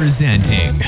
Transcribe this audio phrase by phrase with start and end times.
[0.00, 0.80] presenting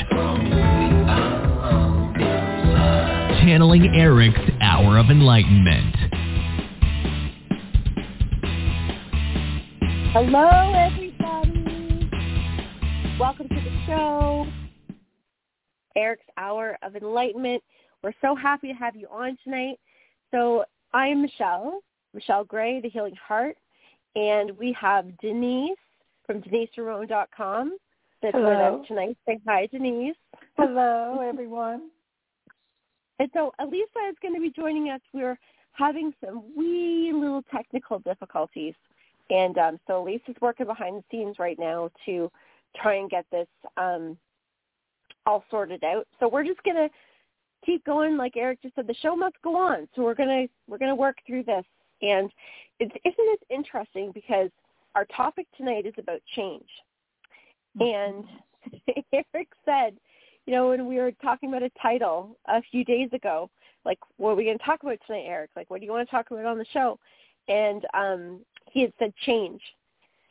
[3.45, 5.95] Channeling Erik's Hour of Enlightenment.
[10.13, 12.09] Hello, everybody.
[13.19, 14.47] Welcome to the show,
[15.95, 17.61] Erik's Hour of Enlightenment.
[18.01, 19.79] We're so happy to have you on tonight.
[20.31, 21.81] So I'm Michelle,
[22.15, 23.57] Michelle Gray, The Healing Heart,
[24.15, 25.77] and we have Denise
[26.25, 27.77] from DeniseRamon.com
[28.23, 28.79] that's with Hello.
[28.79, 29.17] us tonight.
[29.27, 30.15] Say hi, Denise.
[30.57, 31.89] Hello, everyone.
[33.19, 35.01] And so Elisa is going to be joining us.
[35.13, 35.37] We're
[35.73, 38.75] having some wee little technical difficulties.
[39.29, 42.31] And um, so Elisa's working behind the scenes right now to
[42.81, 44.17] try and get this um,
[45.25, 46.07] all sorted out.
[46.19, 46.89] So we're just going to
[47.65, 48.15] keep going.
[48.15, 49.87] Like Erik just said, the show must go on.
[49.95, 51.65] So we're going to we're going to work through this.
[52.01, 52.31] And
[52.79, 54.49] it's, isn't it interesting because
[54.95, 56.67] our topic tonight is about change.
[57.79, 58.25] And
[59.13, 59.95] Erik said,
[60.45, 63.49] you know, when we were talking about a title a few days ago,
[63.85, 65.51] like, what are we going to talk about tonight, Erik?
[65.55, 66.99] Like, what do you want to talk about on the show?
[67.47, 68.39] And um,
[68.71, 69.61] he had said change.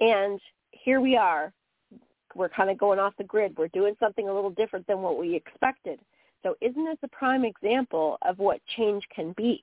[0.01, 0.41] And
[0.71, 1.53] here we are.
[2.35, 3.57] We're kind of going off the grid.
[3.57, 6.01] We're doing something a little different than what we expected.
[6.43, 9.63] So isn't this a prime example of what change can be?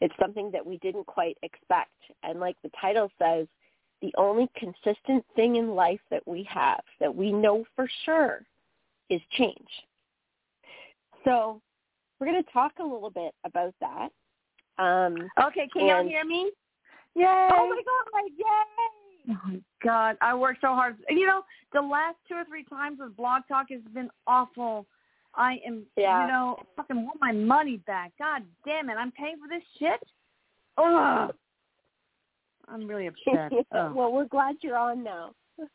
[0.00, 1.90] It's something that we didn't quite expect.
[2.22, 3.46] And like the title says,
[4.06, 8.42] the only consistent thing in life that we have that we know for sure
[9.10, 9.56] is change.
[11.24, 11.60] So
[12.20, 14.10] we're going to talk a little bit about that.
[14.78, 16.52] Um, Okay, can y'all hear me?
[17.16, 17.24] Yay!
[17.26, 18.12] oh my God!
[18.12, 19.34] My yay!
[19.34, 20.96] Oh my God, I worked so hard.
[21.08, 24.86] You know, the last two or three times with Blog Talk has been awful.
[25.34, 26.22] I am, Yeah.
[26.22, 28.12] you know, fucking want my money back.
[28.20, 30.00] God damn it, I'm paying for this shit.
[30.78, 31.34] Ugh.
[32.68, 33.52] I'm really upset.
[33.72, 33.94] Ugh.
[33.94, 35.32] well, we're glad you're on now.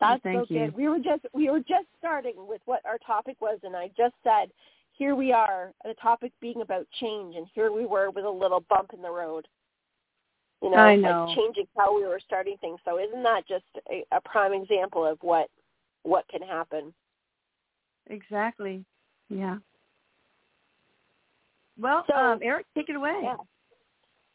[0.00, 0.60] That's Thank so you.
[0.66, 0.74] good.
[0.74, 4.14] We were just we were just starting with what our topic was, and I just
[4.22, 4.50] said,
[4.92, 8.64] here we are, the topic being about change, and here we were with a little
[8.68, 9.46] bump in the road.
[10.62, 12.80] You know, I like changing how we were starting things.
[12.84, 15.48] So isn't that just a, a prime example of what
[16.02, 16.92] what can happen?
[18.08, 18.84] Exactly.
[19.28, 19.58] Yeah.
[21.78, 23.20] Well, So- um, Erik, take it away.
[23.22, 23.36] Yeah.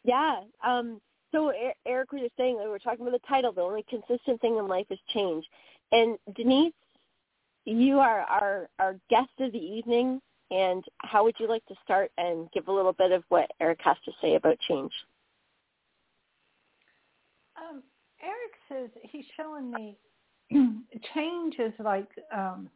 [0.05, 0.39] Yeah.
[0.65, 1.01] Um,
[1.33, 1.51] so
[1.85, 4.67] Erik was just saying, we were talking about the title, the only consistent thing in
[4.67, 5.43] life is change.
[5.91, 6.73] And Denise,
[7.65, 10.21] you are our, our guest of the evening.
[10.51, 13.79] And how would you like to start and give a little bit of what Erik
[13.83, 14.91] has to say about change?
[17.57, 17.81] Um,
[18.21, 19.97] Erik says he's showing me
[21.15, 22.69] change is like um,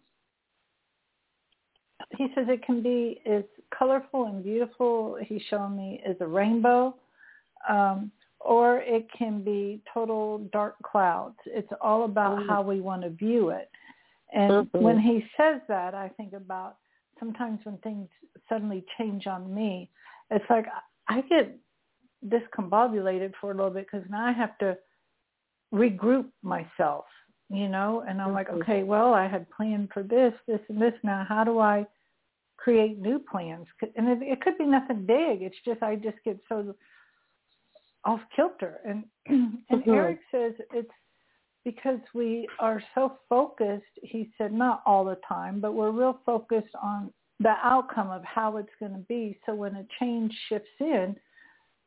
[2.17, 3.44] he says it can be as
[3.78, 5.17] colorful and beautiful.
[5.22, 6.96] He's showing me as a rainbow,
[7.67, 11.37] um, or it can be total dark clouds.
[11.45, 12.47] It's all about Mhm.
[12.47, 13.69] how we want to view it.
[14.33, 14.81] And Mhm.
[14.81, 16.77] when he says that, I think about
[17.19, 18.09] sometimes when things
[18.47, 19.89] suddenly change on me.
[20.29, 20.67] It's like
[21.07, 21.57] I get
[22.27, 24.77] discombobulated for a little bit because now I have to
[25.73, 27.05] regroup myself,
[27.49, 28.61] you know, and I'm like, Mhm.
[28.61, 30.93] okay, well, I had planned for this, this, and this.
[31.03, 31.85] Now, how do I
[32.57, 33.67] create new plans?
[33.95, 35.41] And it, it could be nothing big.
[35.41, 36.75] It's just I just get so
[38.07, 38.79] off kilter.
[38.85, 39.88] And and Mhm.
[39.94, 40.91] Erik says it's
[41.63, 43.84] because we are so focused.
[44.01, 48.57] He said not all the time, but we're real focused on the outcome of how
[48.57, 49.38] it's going to be.
[49.46, 51.16] So when a change shifts in,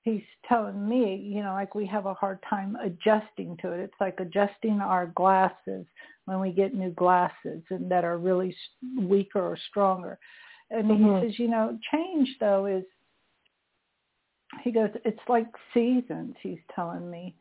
[0.03, 3.81] he's telling me, you know, like we have a hard time adjusting to it.
[3.81, 5.87] It's like adjusting our glasses
[6.27, 8.55] when we get new glasses and that are really
[8.99, 10.19] weaker or stronger.
[10.71, 11.21] And Mhm.
[11.21, 12.85] he says, you know, change though is,
[14.63, 17.35] he goes, it's like seasons, he's telling me.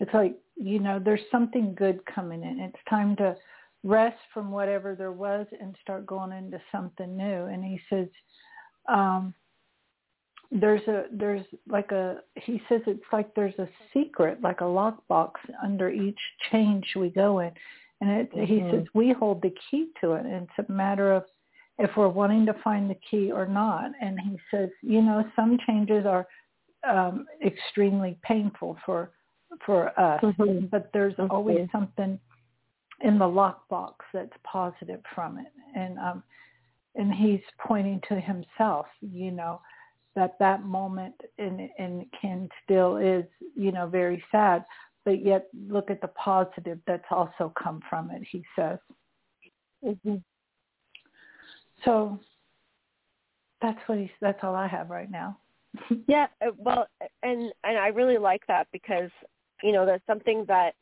[0.00, 2.60] It's like, you know, there's something good coming in.
[2.60, 3.36] It's time to
[3.84, 7.44] rest from whatever there was and start going into something new.
[7.46, 8.08] And he says,
[8.88, 9.34] um,
[10.52, 15.30] there's a there's like a he says it's like there's a secret like a lockbox
[15.62, 16.18] under each
[16.50, 17.50] change we go in
[18.02, 18.70] and it, he Mhm.
[18.70, 21.24] says we hold the key to it and it's a matter of
[21.78, 25.56] if we're wanting to find the key or not and he says you know some
[25.66, 26.26] changes are
[26.88, 29.10] um extremely painful for
[29.64, 30.70] for us Mhm.
[30.70, 31.72] but there's always Mhm.
[31.72, 32.20] something
[33.00, 36.22] in the lockbox that's positive from it and um
[36.94, 39.60] and he's pointing to himself you know
[40.14, 43.24] that that moment and and can still is
[43.54, 44.64] you know very sad
[45.04, 48.78] but yet look at the positive that's also come from it he says
[49.84, 50.22] Mhm.
[51.84, 52.18] so
[53.60, 55.38] that's what he's that's all i have right now
[56.06, 56.86] Yeah, uh, well,
[57.22, 59.10] and and I really like that because
[59.62, 60.74] you know that's something that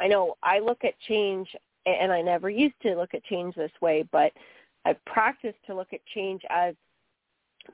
[0.00, 1.48] I know I look at change
[1.86, 4.32] and I never used to look at change this way, but
[4.84, 6.74] I've practiced to look at change as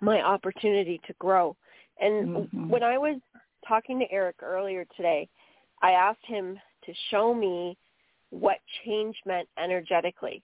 [0.00, 1.56] my opportunity to grow.
[2.00, 2.68] And Mhm.
[2.68, 3.20] when I was
[3.66, 5.28] talking to Erik earlier today,
[5.82, 7.76] I asked him to show me
[8.30, 10.42] what change meant energetically.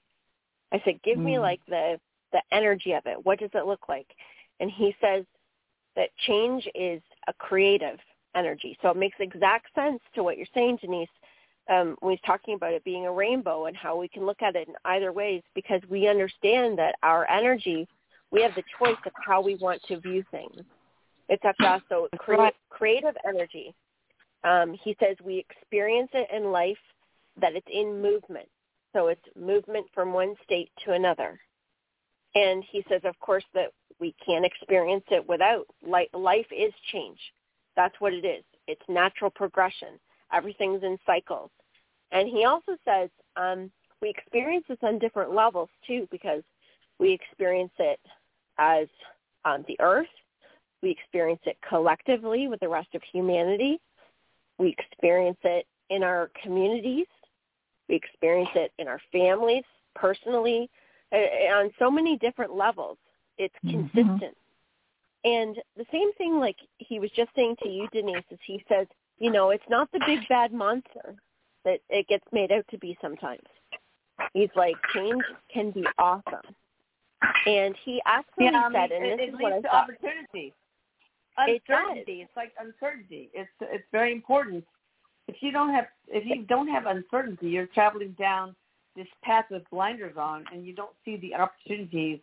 [0.73, 1.43] I said, "Give me Mm.
[1.43, 2.01] like the
[2.33, 3.25] the energy of it.
[3.25, 4.15] What does it look like?"
[4.61, 5.25] And he says
[5.97, 7.99] that change is a creative
[8.35, 8.79] energy.
[8.83, 11.09] So it makes exact sense to what you're saying, Denise,
[11.69, 14.55] um, when he's talking about it being a rainbow and how we can look at
[14.55, 17.89] it in either ways because we understand that our energy,
[18.31, 20.61] we have the choice of how we want to view things.
[21.29, 21.83] It's up to us.
[21.89, 22.09] So
[22.69, 23.75] creative energy.
[24.45, 26.79] Um, he says we experience it in life
[27.41, 28.49] that it's in movement.
[28.93, 31.41] So it's movement from one state to another.
[32.35, 35.67] And he says, of course, that we can't experience it without.
[35.83, 37.19] Life, is change.
[37.77, 38.45] That's what it is.
[38.67, 39.99] It's natural progression.
[40.33, 41.51] Everything's in cycles.
[42.13, 43.71] And he also says um,
[44.01, 46.43] we experience this on different levels too, because
[46.99, 48.01] we experience it
[48.59, 48.89] as
[49.45, 50.07] um, the earth.
[50.83, 53.81] We experience it collectively with the rest of humanity.
[54.59, 57.07] We experience it in our communities.
[57.89, 59.65] We experience it in our families,
[59.95, 60.69] personally,
[61.13, 62.99] on so many different levels.
[63.39, 63.91] It's Mhm.
[63.93, 64.37] consistent.
[65.25, 68.87] And the same thing like he was just saying to you, Denise, is he says,
[69.19, 71.17] you know, it's not the big bad monster
[71.65, 73.43] that it gets made out to be sometimes.
[74.33, 76.55] He's like, change can be awesome.
[77.47, 79.75] And he actually Yeah, I said, and it, this it is what I thought.
[79.91, 80.55] opportunity.
[81.39, 81.63] It.
[81.69, 82.23] Uncertainty.
[82.23, 83.31] It's like uncertainty.
[83.35, 84.65] It's it's very important.
[85.29, 88.55] If you don't have if you don't have uncertainty, you're traveling down
[88.95, 92.21] this path with blinders on, and you don't see the opportunities,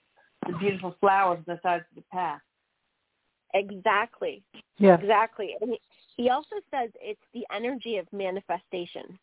[0.47, 2.41] the beautiful flowers on the sides of the path.
[3.53, 4.43] Exactly.
[4.77, 4.99] Yes.
[5.01, 5.55] Exactly.
[5.61, 9.19] And he, he also says it's the energy of manifestation.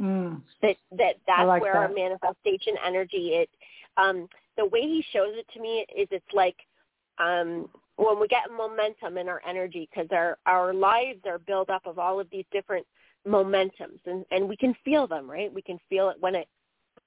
[0.00, 0.42] Mm.
[0.60, 3.48] that that that's like where our manifestation energy it
[3.96, 6.56] um the way he shows it to me is it's like
[7.20, 11.86] um when we get momentum in our energy because our our lives are built up
[11.86, 12.84] of all of these different
[13.24, 16.48] momentums and and we can feel them right we can feel it when it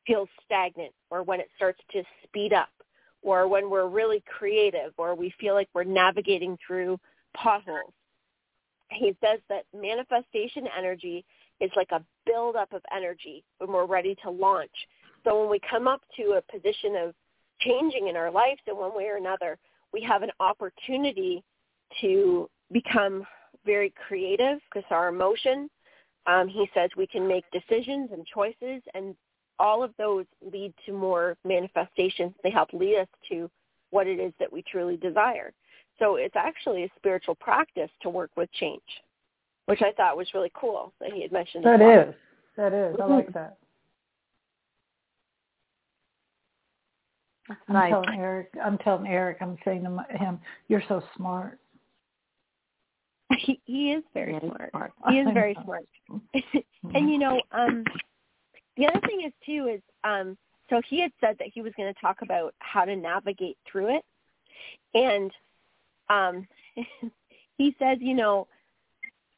[0.06, 2.70] feels stagnant or when it starts to speed up
[3.24, 7.00] or when we're really creative or we feel like we're navigating through
[7.36, 7.94] potholes
[8.92, 11.26] he says that manifestation energy
[11.60, 14.72] is like a buildup of energy when we're ready to launch.
[15.24, 17.14] So when we come up to a position of
[17.62, 19.58] changing in our lives in one way or another,
[19.92, 21.44] we have an opportunity
[22.02, 23.26] to become
[23.66, 25.70] very creative because our emotion,
[26.28, 29.16] um, he says we can make decisions and choices and
[29.60, 32.34] all of those lead to more manifestations.
[32.44, 33.50] They help lead us to
[33.90, 35.54] what it is that we truly desire.
[36.00, 38.82] So it's actually a spiritual practice to work with change
[39.68, 41.66] which I thought was really cool that he had mentioned.
[41.66, 42.10] as That well.
[42.10, 42.16] is.
[42.56, 42.96] That is.
[43.00, 43.58] I like that.
[47.50, 47.92] I'm Nice.
[47.92, 48.50] telling Erik.
[48.62, 49.38] I'm telling Erik.
[49.42, 51.60] I'm saying to him, "You're so smart."
[53.40, 54.72] He, he is very smart.
[54.72, 54.94] smart.
[55.10, 55.86] He is very smart.
[56.96, 57.84] and you know, um,
[58.78, 60.38] the other thing is too is um,
[60.70, 63.98] so he had said that he was going to talk about how to navigate through
[63.98, 64.06] it,
[64.94, 65.32] and
[66.10, 66.48] um,
[67.58, 68.48] he says, you know,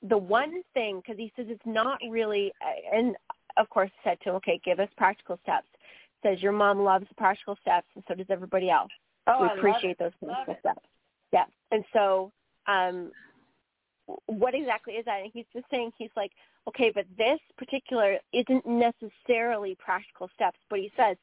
[0.07, 2.51] the one thing because he says it's not really,
[2.93, 3.15] and
[3.57, 5.67] of course said to him, okay, give us practical steps.
[6.23, 8.91] Says your mom loves the practical steps, and so does everybody else.
[9.27, 10.85] Oh, we I appreciate those practical steps.
[11.31, 11.45] Yeah.
[11.71, 12.31] And so
[12.67, 13.11] um
[14.25, 15.21] what exactly is that?
[15.21, 16.31] And he's just saying he's like,
[16.69, 20.59] okay, but this particular isn't necessarily practical steps.
[20.69, 21.17] But he says,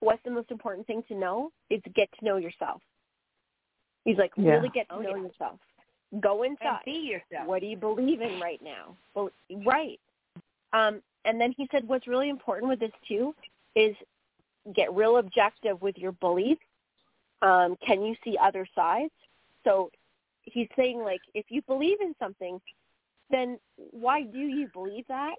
[0.00, 2.82] what's the most important thing to know is to get to know yourself.
[4.04, 4.54] He's like, Yeah.
[4.54, 5.22] really get to Oh, know yeah.
[5.22, 5.58] yourself.
[6.20, 6.84] Go And inside.
[6.84, 7.46] be yourself.
[7.46, 8.96] What do you believe in right now?
[9.14, 9.30] Well,
[9.64, 10.00] right.
[10.72, 13.34] Um, and then he said, what's really important with this too
[13.74, 13.94] is
[14.74, 16.60] get real objective with your beliefs.
[17.42, 19.12] Um, can you see other sides?
[19.64, 19.90] So
[20.42, 22.60] he's saying like, if you believe in something,
[23.30, 25.34] then why do you believe that?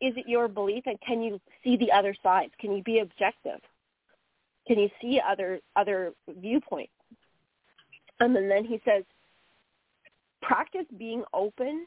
[0.00, 2.52] Is it your belief, and can you see the other sides?
[2.60, 3.60] Can you be objective?
[4.66, 6.92] Can you see other other viewpoints?
[8.20, 9.04] Um, and then he says,
[10.42, 11.86] practice being open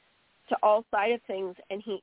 [0.50, 1.56] to all side of things.
[1.70, 2.02] And he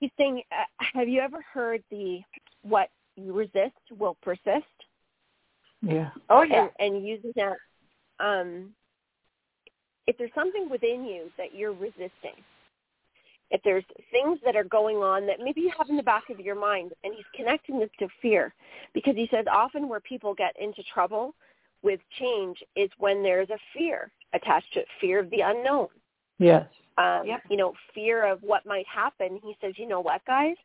[0.00, 0.64] he's saying, uh,
[0.94, 2.20] have you ever heard the
[2.62, 4.64] what you resist will persist?
[5.82, 6.10] Yeah.
[6.28, 6.68] Oh yeah.
[6.78, 7.56] and, and using that
[8.20, 8.74] um
[10.06, 12.34] if there's something within you that you're resisting
[13.50, 16.40] if there's things that are going on that maybe you have in the back of
[16.40, 18.54] your mind and he's connecting this to fear
[18.94, 21.34] because he says often where people get into trouble
[21.82, 25.88] with change is when there's a fear attached to it fear of the unknown
[26.38, 26.66] Yes.
[26.98, 27.42] um, Yep.
[27.50, 29.40] you know, fear of what might happen.
[29.42, 30.56] He says, you know what, guys?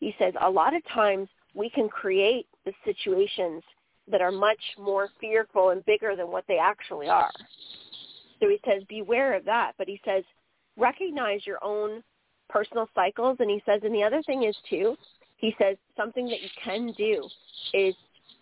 [0.00, 3.62] He says a lot of times we can create the situations
[4.10, 7.32] that are much more fearful and bigger than what they actually are.
[8.40, 9.72] So he says, beware of that.
[9.78, 10.24] But he says,
[10.76, 12.02] recognize your own
[12.54, 13.36] personal cycles.
[13.40, 14.96] And he says, and the other thing is too,
[15.36, 17.28] he says something that you can do
[17.74, 17.94] is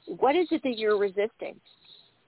[0.06, 1.58] what is it that you're resisting?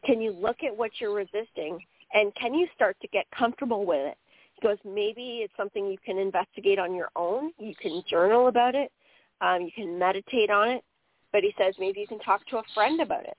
[0.07, 1.79] Can you look at what you're resisting
[2.15, 4.17] and can you start to get comfortable with it?
[4.55, 7.53] He goes, maybe it's something you can investigate on your own.
[7.59, 8.91] You can journal about it.
[9.41, 10.85] Um, you can meditate on it.
[11.33, 13.37] But he says maybe you can talk to a friend about it.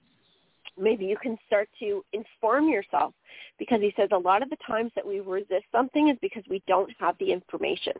[0.77, 3.13] Maybe you can start to inform yourself
[3.57, 6.61] because he says a lot of the times that we resist something is because we
[6.67, 7.93] don't have the information.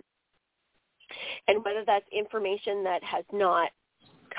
[1.47, 3.69] And whether that's information that has not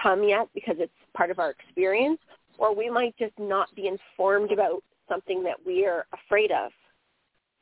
[0.03, 2.19] come yet because it's part of our experience,
[2.59, 6.71] or we might just not be informed about something that we are afraid of.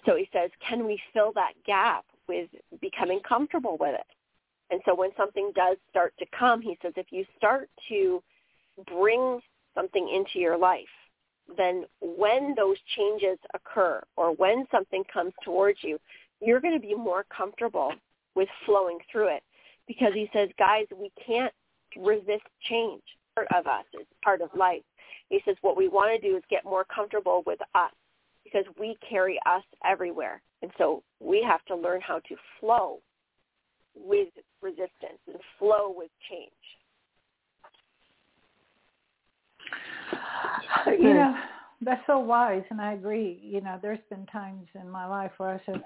[0.07, 2.49] So he says, can we fill that gap with
[2.81, 4.07] becoming comfortable with it?
[4.71, 8.23] And so when something does start to come, he says, if you start to
[8.91, 9.41] bring
[9.75, 10.85] something into your life,
[11.57, 15.99] then when those changes occur or when something comes towards you,
[16.41, 17.93] you're going to be more comfortable
[18.35, 19.43] with flowing through it.
[19.87, 21.53] Because he says, guys, we can't
[21.97, 23.03] resist change.
[23.35, 23.85] Part of us.
[23.95, 24.83] It's part of life.
[25.29, 27.91] He says, what we want to do is get more comfortable with us
[28.45, 30.41] because we carry us everywhere.
[30.63, 33.01] And so we have to learn how to flow
[33.97, 34.29] with
[34.63, 36.51] resistance and flow with change.
[41.01, 41.35] You know,
[41.81, 43.41] that's so wise, and I agree.
[43.43, 45.83] You know, there's been times in my life where I said,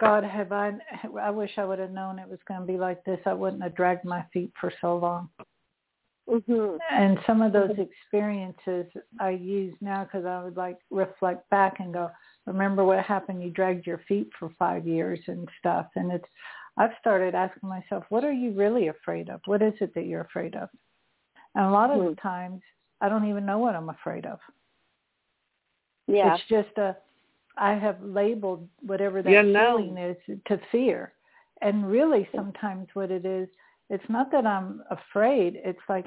[0.00, 0.72] God, have I,
[1.20, 3.20] I wish I would have known it was going to be like this.
[3.26, 5.28] I wouldn't have dragged my feet for so long.
[6.28, 6.76] Mm-hmm.
[6.90, 8.86] And some of those experiences
[9.20, 12.10] I use now because I would like reflect back and go,
[12.46, 13.42] remember what happened?
[13.42, 15.86] You dragged your feet for five years and stuff.
[15.96, 16.24] And it's,
[16.76, 19.42] I've started asking myself, what are you really afraid of?
[19.44, 20.70] What is it that you're afraid of?
[21.54, 22.08] And a lot of Hmm.
[22.08, 22.62] the times,
[23.00, 24.40] I don't even know what I'm afraid of.
[26.06, 26.34] Yeah.
[26.34, 26.96] It's just a,
[27.56, 29.78] I have labeled whatever that You know.
[29.78, 31.12] feeling is to fear.
[31.62, 33.48] And really sometimes what it is,
[33.90, 35.60] it's not that I'm afraid.
[35.64, 36.06] It's like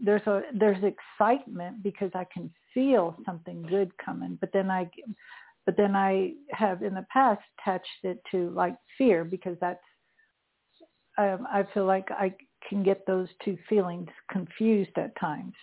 [0.00, 4.38] there's a there's excitement because I can feel something good coming.
[4.40, 4.88] But then I
[5.64, 9.80] but then I have in the past attached it to like fear because that's
[11.18, 12.34] um, I feel like I
[12.68, 15.54] can get those two feelings confused at times.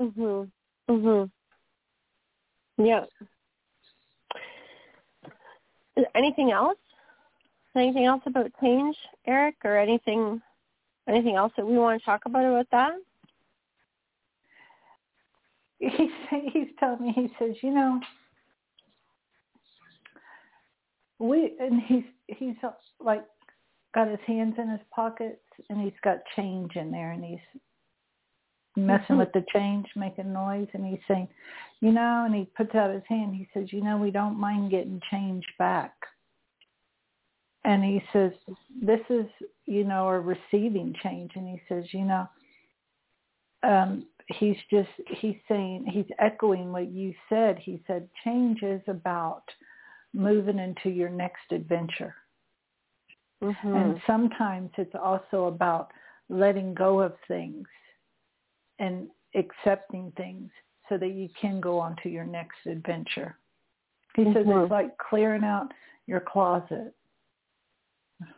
[0.00, 0.50] Mhm.
[0.88, 1.30] Mhm.
[2.76, 3.04] Yeah.
[6.14, 6.78] Anything else?
[7.76, 10.42] Anything else about change, Erik, or anything
[11.08, 12.92] anything else that we want to talk about about that?
[15.80, 16.10] he's
[16.52, 17.98] he's telling me he says you know
[21.18, 22.54] we and he's he's
[22.98, 23.24] like
[23.94, 27.60] got his hands in his pockets and he's got change in there and he's
[28.76, 31.28] messing with the change making noise and he's saying
[31.80, 34.70] you know and he puts out his hand he says you know we don't mind
[34.70, 35.92] getting change back.
[37.64, 38.32] And he says
[38.82, 39.26] this is
[39.66, 41.32] you know a receiving change.
[41.34, 42.28] And he says you know
[43.62, 47.58] um he's just he's saying he's echoing what you said.
[47.58, 49.42] He said change is about
[50.14, 52.14] moving into your next adventure.
[53.42, 53.74] Mm-hmm.
[53.74, 55.92] and sometimes it's also about
[56.28, 57.66] letting go of things
[58.80, 60.50] and accepting things
[60.88, 63.36] so that you can go on to your next adventure
[64.16, 64.64] he says Mhm.
[64.64, 65.72] it's like clearing out
[66.06, 66.92] your closet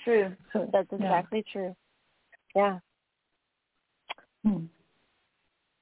[0.05, 0.37] True.
[0.53, 0.97] so That's yeah.
[0.97, 1.75] exactly true.
[2.55, 2.79] Yeah.
[4.45, 4.67] Hmm.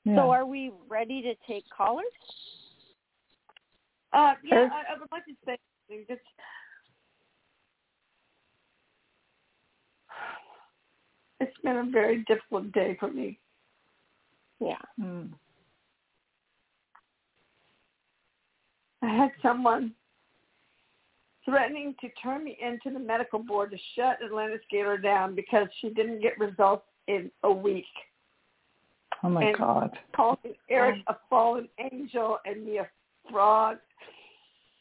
[0.04, 0.16] Yeah.
[0.16, 2.04] So are we ready to take callers?
[4.12, 5.56] Uh, yeah, I, I would like to say
[5.88, 6.04] something.
[6.08, 6.20] Just,
[11.38, 13.38] it's been a very difficult day for me.
[14.60, 14.76] Yeah.
[15.00, 15.26] Hmm.
[19.02, 19.92] I had someone
[21.44, 25.88] threatening to turn me into the medical board to shut Atlantis Scalar down because she
[25.90, 27.86] didn't get results in a week.
[29.22, 32.88] oh my And- god Calling Erik a fallen angel and me a
[33.30, 33.78] fraud.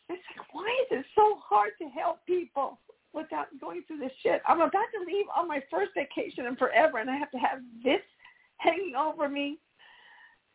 [0.10, 2.80] It's like, why is it so hard to help people
[3.14, 4.42] without going through this shit?
[4.48, 7.60] I'm about to leave on my first vacation and forever, and I have to have
[7.84, 8.02] this
[8.58, 9.60] hanging over me.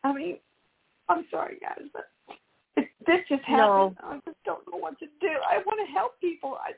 [0.05, 0.37] I mean,
[1.09, 2.09] I'm sorry, guys, but
[2.77, 3.95] it, this just No.
[3.95, 3.97] happened.
[4.03, 5.29] I just don't know what to do.
[5.49, 6.57] I want to help people.
[6.61, 6.73] I,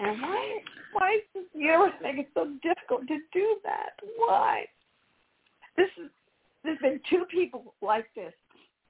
[0.00, 0.58] and why,
[0.92, 3.98] why does the universe make it so difficult to do that?
[4.16, 4.66] Why?
[5.76, 6.10] This is
[6.64, 8.34] there's been two people like this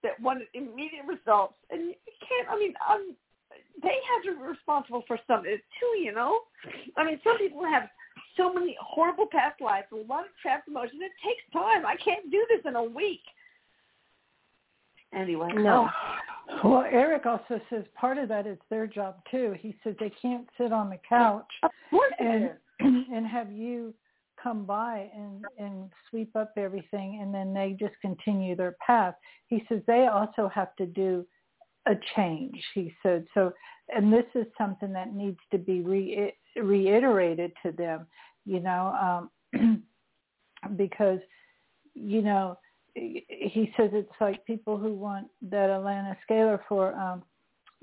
[0.02, 1.94] that wanted immediate results, and you
[2.26, 2.48] can't.
[2.50, 3.14] I mean, um,
[3.82, 6.00] they have to be responsible for some of it too.
[6.00, 6.40] You know,
[6.96, 7.88] I mean, some people have
[8.38, 11.02] so many horrible past lives, a lot of trapped emotions.
[11.02, 11.84] It takes time.
[11.84, 13.20] I can't do this in a week.
[15.12, 15.88] Anyway, No.
[16.62, 19.54] oh, Well, Erik also says part of that is their job too.
[19.58, 23.94] He says they can't sit on the couch of course it and and have you
[24.42, 29.14] come by and and sweep up everything and then they just continue their path.
[29.46, 31.26] He says they also have to do
[31.86, 32.62] a change.
[32.74, 33.52] He said so,
[33.88, 38.06] and this is something that needs to be re- reiterated to them.
[38.48, 39.84] You know, um,
[40.76, 41.20] because
[41.94, 42.58] you know
[42.94, 47.22] he says it's like people who want that Atlantis scalar for um,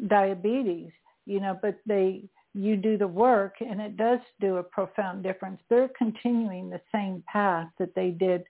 [0.08, 0.92] diabetes,
[1.26, 2.24] you know, but they
[2.56, 5.60] you do the work and it does do a profound difference.
[5.70, 8.46] They're continuing the same path that they did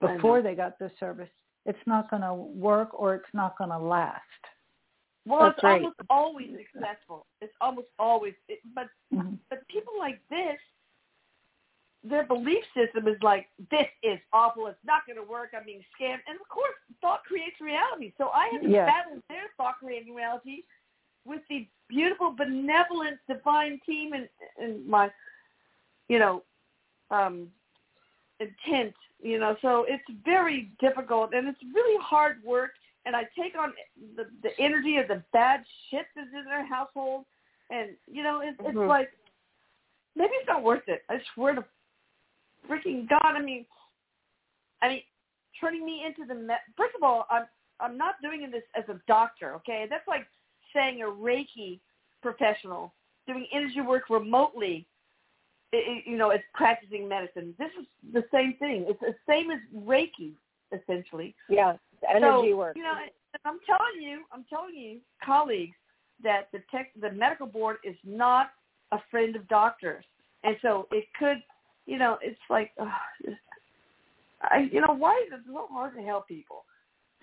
[0.00, 1.28] before they got the service.
[1.66, 4.22] It's not going to work or it's not going to last.
[5.26, 5.82] Well, That's it's right.
[5.82, 7.26] almost always successful.
[7.42, 9.38] It's almost always, it, but Mhm.
[9.50, 10.58] but people like this,
[12.02, 14.66] their belief system is like, this is awful.
[14.68, 15.50] It's not going to work.
[15.56, 16.20] I'm being scammed.
[16.26, 18.12] And of course, thought creates reality.
[18.16, 18.86] So I have to Yes.
[18.86, 20.62] battle their thought creating reality
[21.26, 24.28] with the beautiful, benevolent, divine team and
[24.58, 25.10] and my,
[26.08, 26.42] you know,
[27.10, 27.50] um,
[28.40, 28.94] intent.
[29.22, 32.70] You know, so it's very difficult and it's really hard work.
[33.04, 33.74] And I take on
[34.16, 37.26] the the energy of the bad shit that's in their household,
[37.70, 38.88] and you know, it's it's Mhm.
[38.88, 39.10] like
[40.16, 41.04] maybe it's not worth it.
[41.10, 41.64] I swear to
[42.68, 43.34] freaking God.
[43.36, 43.66] I mean,
[44.82, 45.02] I mean,
[45.60, 47.44] turning me into the me- first of all, I'm
[47.80, 49.54] I'm not doing this as a doctor.
[49.56, 50.26] Okay, that's like
[50.74, 51.80] saying a Reiki
[52.22, 52.94] professional
[53.26, 54.86] doing energy work remotely.
[55.72, 57.54] you know, it's practicing medicine.
[57.58, 58.86] This is the same thing.
[58.88, 60.32] It's the same as Reiki,
[60.72, 61.34] essentially.
[61.48, 61.76] Yeah.
[62.08, 62.76] Energy so, work.
[62.76, 62.94] You know,
[63.44, 65.76] I'm telling you, I'm telling you, colleagues,
[66.22, 68.50] that the tech, the medical board is not
[68.92, 70.04] a friend of doctors,
[70.42, 71.42] and so it could,
[71.86, 72.86] you know, it's like, uh,
[73.24, 73.36] just,
[74.42, 76.64] I, you know, why is it so hard to help people?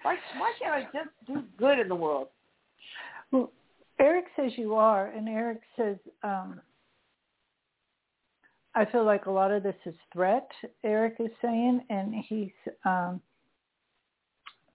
[0.03, 2.27] Why, why can't I just do good in the world?
[3.32, 3.51] Well,
[3.99, 6.62] Erik says you are, and Erik says, um,
[8.75, 10.47] I feel like a lot of this is threat,
[10.84, 12.51] Erik is saying, and he's,
[12.86, 13.19] um,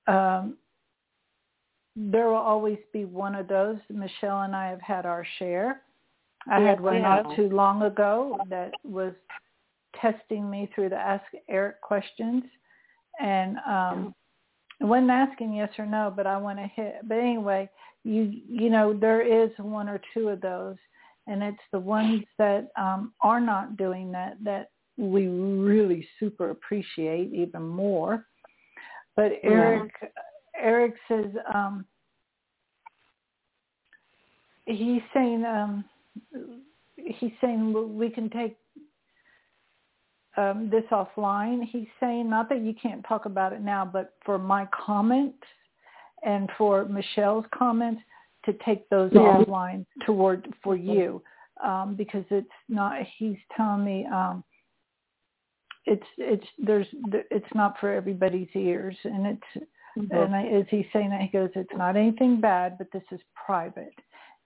[0.09, 0.57] um,
[1.95, 3.77] there will always be one of those.
[3.91, 5.83] Michelle and I have had our share.
[6.51, 9.13] I had one not too long ago that was
[10.01, 12.45] testing me through the Ask Erik questions.
[13.21, 14.15] And um,
[14.81, 16.97] I wasn't asking yes or no, but I want to hit.
[17.05, 17.71] But anyway,
[18.05, 20.77] you you know there is one or two of those,
[21.27, 27.33] and it's the ones that um, are not doing that that we really super appreciate
[27.33, 28.27] even more.
[29.15, 29.93] But Erik
[30.59, 31.85] Erik says um,
[34.67, 35.85] he's saying um,
[36.97, 38.57] he's saying we can take
[40.37, 41.65] um, this offline.
[41.65, 45.45] He's saying not that you can't talk about it now, but for my comments
[46.25, 48.03] and for Michelle's comments
[48.45, 49.21] to take those Yeah.
[49.21, 51.23] offline toward for you
[51.63, 53.03] um, because it's not.
[53.19, 54.43] He's telling me um,
[55.87, 56.87] it's it's there's
[57.31, 59.67] it's not for everybody's ears, and it's
[60.11, 63.21] and I, as he's saying that he goes, it's not anything bad, but this is
[63.35, 63.95] private.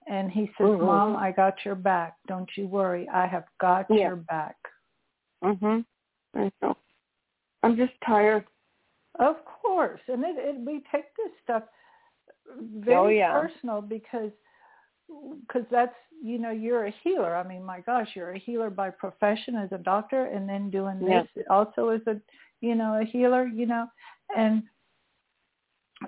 [0.07, 0.85] And he says, Mhm.
[0.85, 2.15] Mom, I got your back.
[2.27, 3.07] Don't you worry.
[3.09, 4.07] I have got Yeah.
[4.07, 4.55] your back.
[5.43, 5.85] Mhm.
[6.35, 6.75] I know.
[7.63, 8.45] I'm just tired.
[9.19, 11.63] Of course, and it, it we take this stuff
[12.59, 13.31] very Oh, yeah.
[13.31, 14.31] personal because
[15.41, 17.35] because that's you know you're a healer.
[17.35, 20.99] I mean, my gosh, you're a healer by profession as a doctor, and then doing
[21.01, 21.23] Yeah.
[21.35, 22.19] this also as a
[22.61, 23.47] you know a healer.
[23.47, 23.87] You know,
[24.35, 24.63] and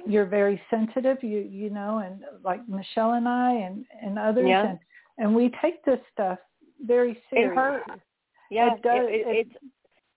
[0.05, 1.23] you're very sensitive.
[1.23, 4.67] You you know, and like Michelle and I and and others, Yeah.
[4.67, 4.79] and
[5.17, 6.39] and we take this stuff
[6.85, 7.55] very It seriously.
[7.55, 8.01] hurts.
[8.49, 9.55] Yeah, It does- it- it- it- it's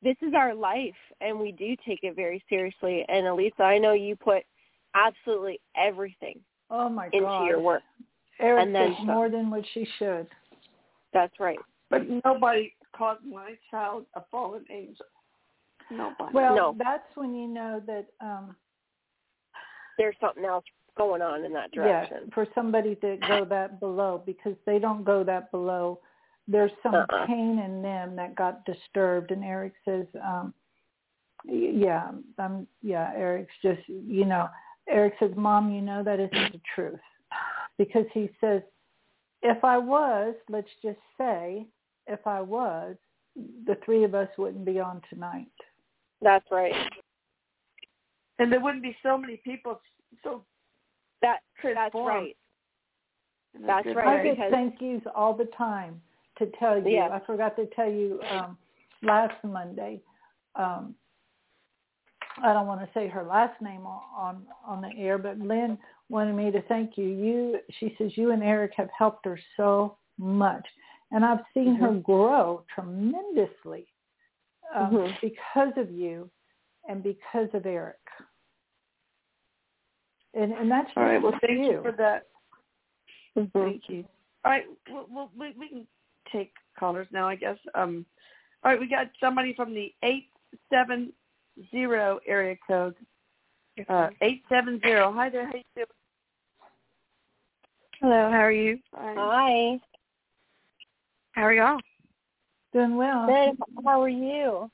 [0.02, 3.04] this is our life, and we do take it very seriously.
[3.08, 4.44] And Elisa, I know you put
[4.94, 7.82] absolutely everything Oh my into God, your work.
[8.40, 10.26] Erik and then does more than what she should.
[11.12, 11.58] That's right.
[11.88, 15.06] But nobody called my child a fallen angel.
[15.90, 16.32] Nobody.
[16.32, 16.72] Well, No.
[16.78, 18.56] that's when you know that um
[19.98, 20.64] There's something else
[20.96, 22.30] going on in that yeah, direction.
[22.32, 26.00] for somebody to go that below because they don't go that below.
[26.48, 27.26] There's some Uh-uh.
[27.26, 30.54] pain in them that got disturbed and Erik says um
[31.44, 34.48] yeah, um yeah, Erik's just you know,
[34.88, 37.00] Erik says, "Mom, you know that isn't the truth."
[37.78, 38.62] Because he says,
[39.42, 41.66] "If I was, let's just say,
[42.06, 42.96] if I was,
[43.66, 45.50] the three of us wouldn't be on tonight."
[46.20, 46.74] That's right.
[48.38, 49.80] and there wouldn't be so many people
[50.22, 50.44] so
[51.22, 52.36] That that's right.
[53.66, 56.00] That's right, I get thank yous all the time
[56.44, 56.96] to tell you.
[56.96, 57.08] Yeah.
[57.12, 58.56] I forgot to tell you um,
[59.02, 60.00] last Monday.
[60.56, 60.94] Um,
[62.42, 65.76] I don't want to say her last name on, on on the air, but Lynn
[66.08, 67.04] wanted me to thank you.
[67.04, 70.66] You, she says, you and Erik have helped her so much,
[71.10, 71.84] and I've seen Mm-hmm.
[71.84, 73.86] her grow tremendously
[74.74, 75.20] um, Mhm.
[75.20, 76.30] because of you
[76.88, 77.96] and because of Eric.
[80.34, 81.22] And and that's All right.
[81.22, 81.72] Well, thank you.
[81.72, 81.82] you.
[81.82, 82.28] for that.
[83.36, 83.52] Mhm.
[83.52, 84.04] Thank you.
[84.44, 84.64] All right.
[84.90, 85.86] Well, well we, we can
[86.30, 87.58] take callers now, I guess.
[87.74, 88.04] Um,
[88.62, 88.80] all right.
[88.80, 90.28] We got somebody from the eight
[90.70, 91.12] seven
[91.70, 92.94] zero area code.
[93.88, 95.12] Uh, eight seven zero.
[95.14, 95.46] Hi there.
[95.46, 95.86] How you doing?
[98.00, 98.78] Hello, how are you?
[98.94, 99.14] Hi.
[99.16, 99.80] Hi.
[101.32, 101.78] How are y'all?
[102.72, 103.26] Doing well.
[103.26, 103.56] Good.
[103.84, 104.70] How are you?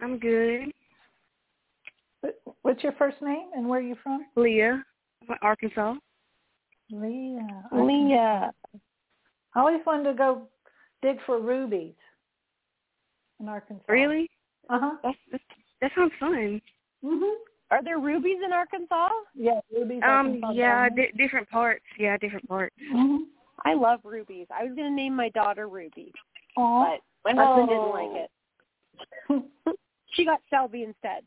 [0.00, 0.72] I'm good.
[2.62, 4.26] What's your first name and where are you from?
[4.36, 4.84] Leah,
[5.42, 5.94] Arkansas.
[6.90, 7.64] Leah.
[7.72, 8.52] Leah.
[9.54, 10.48] I always wanted to go
[11.02, 11.94] dig for rubies
[13.40, 13.84] in Arkansas.
[13.88, 14.28] Really?
[14.70, 14.96] Uh huh.
[15.02, 15.44] That's, that's,
[15.80, 16.60] that sounds fun.
[17.04, 17.34] Mhm.
[17.70, 19.08] Are there rubies in Arkansas?
[19.34, 20.02] Yeah, rubies.
[20.02, 21.84] Um, Arkansas yeah, down di- different parts.
[21.98, 22.74] Yeah, different parts.
[22.78, 22.96] there.
[22.96, 23.18] Mhm.
[23.64, 24.46] I love rubies.
[24.50, 26.12] I was going to name my daughter Ruby,
[26.56, 26.84] Aw.
[27.24, 27.90] but my husband didn't Oh.
[27.90, 28.28] like
[29.66, 29.78] it.
[30.14, 31.22] She got Selby instead.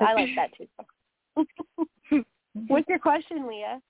[0.00, 2.24] I like that too.
[2.68, 3.80] What's your question, Leah?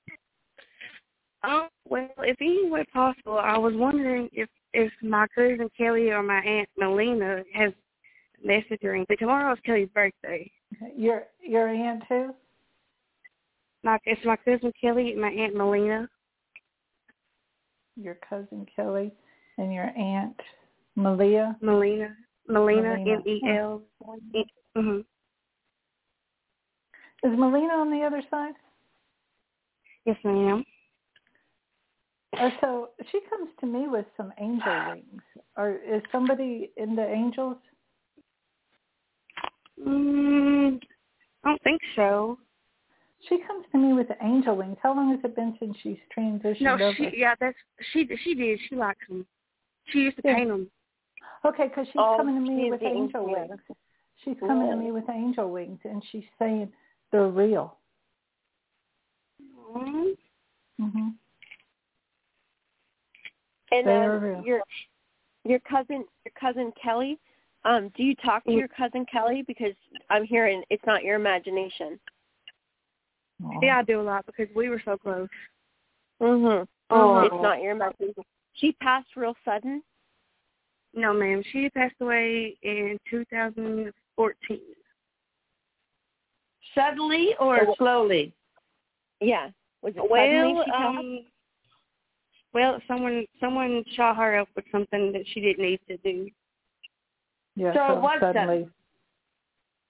[1.43, 6.23] Um, well, if any way possible, I was wondering if if my cousin Kelly or
[6.23, 7.73] my aunt Melina has
[8.47, 9.05] messaging.
[9.09, 10.51] But tomorrow is Kelly's birthday.
[10.97, 12.35] Your your aunt too?
[13.85, 16.09] My it's my cousin Kelly and my aunt Melina.
[17.97, 19.13] Your cousin Kelly
[19.59, 20.37] and your aunt
[20.97, 21.57] Malia.
[21.61, 22.17] Melina.
[22.49, 22.93] Melina.
[22.93, 23.83] M E L.
[24.77, 25.01] Mm-hmm.
[27.25, 28.55] Is Melina on the other side?
[30.05, 30.65] Yes, ma'am.
[32.41, 35.23] Oh, so she comes to me with some angel wings.
[35.57, 37.57] Or is somebody in the angels?
[39.87, 40.81] Mm,
[41.45, 42.39] I don't think so.
[43.29, 44.77] She comes to me with the angel wings.
[44.83, 46.93] How long has it been since she's transitioned No, over?
[46.97, 47.57] she yeah, that's
[47.93, 48.59] she she did.
[48.69, 49.27] She likes them.
[49.89, 50.37] She used to Yeah.
[50.37, 50.71] paint them.
[51.45, 53.49] Okay, because she's Oh, coming to me with angel angel wings.
[53.51, 53.61] wings.
[54.25, 56.73] She's coming to me with angel wings, and she's saying
[57.11, 57.77] they're real.
[59.77, 60.17] Mm,
[60.81, 61.09] hmm
[63.73, 64.43] And They are um, real.
[64.45, 64.63] your
[65.45, 67.19] your cousin your cousin Kelly.
[67.65, 69.43] Um, do you talk to your cousin Kelly?
[69.47, 69.73] Because
[70.11, 71.99] I'm hearing it's not your imagination.
[73.61, 75.29] Yeah, I do a lot because we were so close.
[76.21, 76.67] Mhm.
[76.91, 77.21] Oh.
[77.21, 78.23] It's not your imagination.
[78.55, 79.83] She passed real sudden.
[80.95, 81.43] No, ma'am.
[81.51, 84.61] She passed away in 2014.
[86.75, 88.35] Suddenly or slowly?
[89.21, 89.51] Yeah.
[89.83, 90.99] Was it suddenly Well, she passed?
[90.99, 91.27] um,
[92.53, 96.29] well, someone someone shot her up with something that she didn't need to do.
[97.57, 98.69] Yeah, So it was suddenly.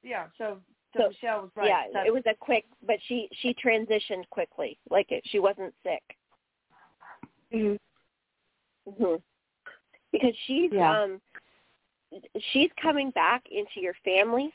[0.03, 0.27] Yeah.
[0.39, 0.59] So,
[0.97, 1.69] so, So- Michelle was right.
[1.69, 4.79] yeah, Sudden- it was a quick, but she she transitioned quickly.
[4.91, 6.03] Like it, she wasn't sick.
[7.53, 7.75] hmm
[8.99, 9.15] hmm
[10.11, 10.91] Because she's Yeah.
[11.03, 11.21] um
[12.53, 14.53] she's coming back into your family.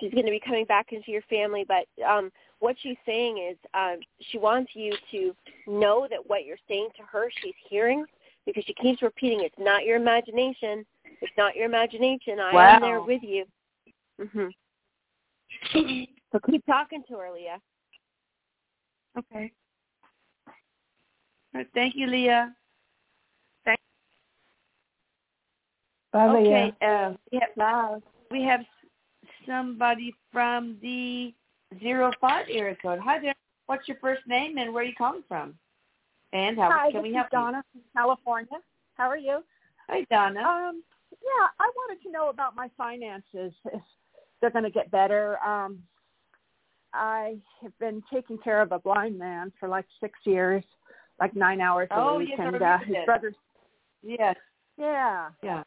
[0.00, 2.32] She's going to be coming back into your family, but um
[2.62, 3.98] what she's saying is um
[4.30, 5.34] she wants you to
[5.66, 8.04] know that what you're saying to her she's hearing
[8.46, 10.86] because she keeps repeating it's not your imagination.
[11.20, 12.38] It's not your imagination.
[12.40, 13.44] I am there with you.
[14.20, 14.52] Mhm.
[16.32, 17.60] So keep talking to her, Leah.
[19.18, 19.52] Okay.
[20.46, 20.54] All
[21.60, 22.54] right, Thank you, Leah.
[23.64, 23.76] Bye,
[26.28, 26.72] Okay.
[26.80, 26.88] Leah.
[26.88, 28.64] Uh, we have we have
[29.46, 31.34] somebody from the
[31.80, 33.00] zero five area code.
[33.00, 33.34] Hi there.
[33.66, 35.54] What's your first name and where you calling from?
[36.32, 38.58] And how Hi, can we help Donna from California.
[38.94, 39.22] How are you?
[39.22, 39.44] you?
[39.88, 40.40] Hi, Donna.
[40.40, 43.52] Um, yeah, I wanted to know about my finances.
[43.66, 43.82] If
[44.40, 45.38] they're going to get better.
[45.38, 45.82] Um,
[46.92, 50.64] I have been taking care of a blind man for like six years,
[51.20, 53.34] like nine hours a Oh, week, yes, and uh, his brother's.
[54.02, 54.36] yes.
[54.76, 55.62] Yeah, Yeah.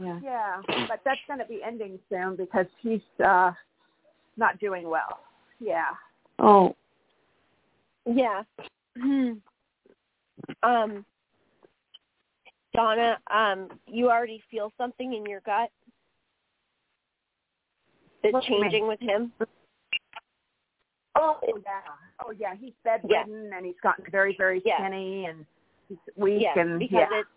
[0.00, 0.20] Yeah.
[0.22, 3.50] yeah, but that's going to be ending soon because he's uh
[4.36, 5.18] not doing well.
[5.60, 5.90] Yeah.
[6.38, 6.74] Oh.
[8.06, 8.42] Yeah.
[10.62, 11.04] um,
[12.74, 15.70] Donna, um, you already feel something in your gut
[18.22, 18.62] that's What do mean?
[18.62, 19.32] changing with him.
[21.16, 21.80] Oh yeah.
[22.24, 22.54] Oh yeah.
[22.58, 24.78] He's bedridden and he's gotten very very Yeah.
[24.78, 25.44] skinny and
[25.88, 27.18] he's weak Yes, and because yeah.
[27.20, 27.28] it's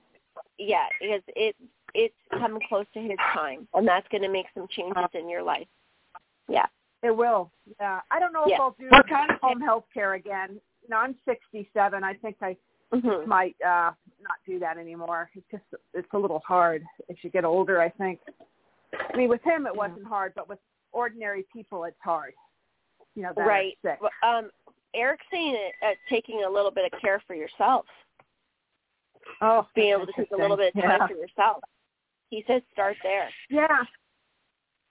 [0.58, 1.56] yeah, because it
[1.94, 5.44] it's coming close to his time, and that's going to make some changes in your
[5.44, 5.68] life.
[6.48, 6.68] Yeah.
[7.04, 7.52] It will.
[7.80, 8.00] Yeah.
[8.12, 8.56] I don't know Yeah.
[8.56, 10.60] if I'll do What kind of home health care again.
[10.84, 12.04] You know, I'm 67.
[12.04, 12.58] I think I
[12.94, 15.30] hmm might uh not do that anymore.
[15.34, 17.80] It's just it's a little hard as you get older.
[17.82, 18.20] I think.
[18.94, 20.60] I mean, with him it wasn't hard, but with
[20.92, 22.34] ordinary people it's hard.
[23.16, 23.78] You know, that right.
[24.24, 24.50] Um,
[24.94, 27.86] Erik's saying it, uh, taking a little bit of care for yourself,
[29.42, 31.64] Oh, being able to take a little bit of time for yourself.
[32.30, 33.30] He says start there.
[33.50, 33.84] Yeah.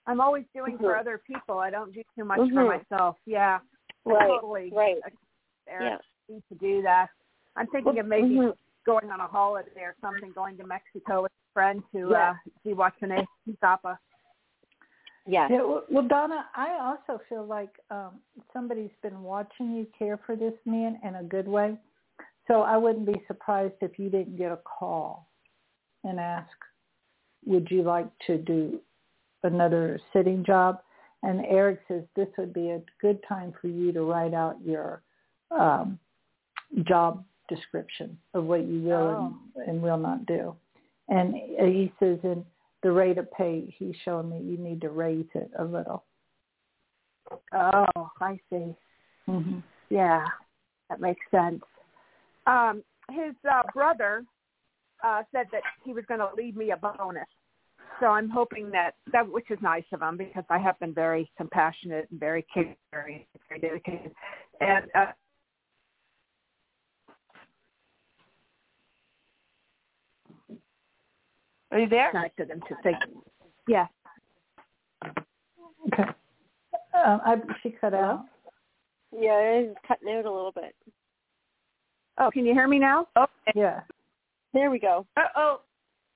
[0.05, 0.11] Yeah.
[0.11, 0.99] I'm always doing for Mhm.
[0.99, 1.59] other people.
[1.59, 2.53] I don't do too much Mhm.
[2.53, 3.17] for myself.
[3.25, 3.59] Yeah.
[4.05, 4.27] I Right.
[4.27, 4.71] Totally.
[4.71, 5.01] Right.
[5.67, 7.09] Erik need to do that.
[7.55, 8.57] I'm thinking of maybe Mhm.
[8.85, 12.31] going on a holiday or something, going to Mexico with a friend to Yeah.
[12.31, 13.27] uh see what's the name
[13.61, 13.99] Zappa.
[15.27, 15.51] Yes.
[15.51, 20.35] Yeah, well, well, Donna, I also feel like um, somebody's been watching you care for
[20.35, 21.79] this man in a good way.
[22.47, 25.29] So I wouldn't be surprised if you didn't get a call
[26.03, 26.49] and ask,
[27.45, 28.81] would you like to do
[29.43, 30.81] another sitting job?
[31.23, 35.03] And Erik says this would be a good time for you to write out your
[35.51, 35.99] um,
[36.83, 40.55] job description of what you will and, and will not do.
[41.09, 42.45] And he says, and
[42.83, 46.03] the rate of pay, he's showing me you need to raise it a little.
[47.53, 48.75] Oh, I see.
[49.25, 50.25] hmm Yeah,
[50.89, 51.61] that makes sense.
[52.47, 54.23] Um, his uh, brother
[55.03, 57.27] uh, said that he was going to leave me a bonus,
[58.01, 61.31] so I'm hoping that that, which is nice of them because I have been very
[61.37, 64.11] compassionate and very caring, very dedicated,
[64.59, 65.05] and uh,
[71.71, 72.11] Are you there?
[72.11, 72.97] connected them to think.
[73.67, 73.89] Yes.
[75.93, 76.03] Okay.
[76.93, 78.25] Um, I, she cut out.
[79.17, 80.75] Yeah, it is cutting out a little bit.
[82.17, 83.07] Oh, can you hear me now?
[83.17, 83.29] Okay.
[83.55, 83.81] Yeah.
[84.53, 85.05] There we go.
[85.17, 85.61] Oh, oh,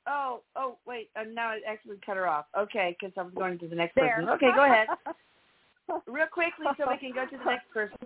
[0.08, 1.10] oh, oh, wait.
[1.16, 2.46] Uh, now I actually cut her off.
[2.58, 4.16] Okay, because I was going to the next There.
[4.16, 4.30] person.
[4.30, 4.88] Okay, go ahead.
[6.08, 7.98] Real quickly so we can go to the next person.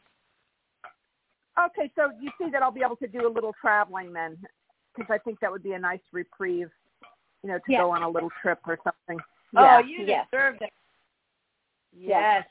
[1.57, 4.37] Okay, so you see that I'll be able to do a little traveling then,
[4.95, 6.69] because I think that would be a nice reprieve,
[7.43, 7.79] you know, to Yeah.
[7.79, 9.23] go on a little trip or something.
[9.57, 10.27] Oh, you yes.
[10.31, 10.71] deserve that.
[11.91, 12.45] Yes.
[12.45, 12.47] Yes.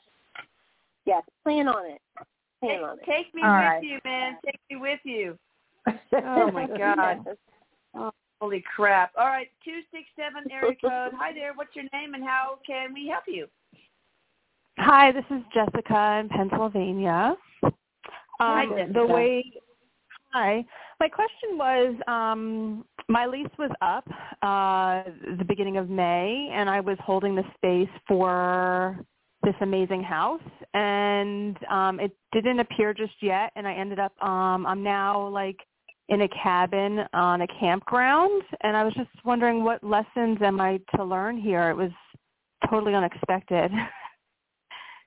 [1.05, 1.23] Yes.
[1.43, 2.01] Plan on it.
[2.59, 3.05] Plan Take, on it.
[3.05, 3.83] take me All with right.
[3.83, 4.37] you, man.
[4.45, 5.37] Take me with you.
[6.13, 7.25] Oh my God.
[8.39, 8.45] Yes.
[8.45, 9.11] Holy crap.
[9.17, 11.11] All right, 267 area code.
[11.19, 11.53] Hi there.
[11.55, 13.47] What's your name and how can we help you?
[14.77, 17.35] Hi, this is Jessica in Pennsylvania.
[18.39, 18.93] Hi, Um, Jessica.
[18.93, 19.43] the way
[20.31, 20.63] hi,
[20.99, 24.07] my question was um, my lease was up
[24.41, 25.03] uh,
[25.37, 29.03] the beginning of May, and I was holding the space for
[29.43, 30.41] this amazing house,
[30.73, 35.57] and um, it didn't appear just yet, and I ended up um, I'm now like
[36.09, 40.79] in a cabin on a campground, and I was just wondering what lessons am I
[40.95, 41.69] to learn here?
[41.69, 41.91] It was
[42.69, 43.71] totally unexpected.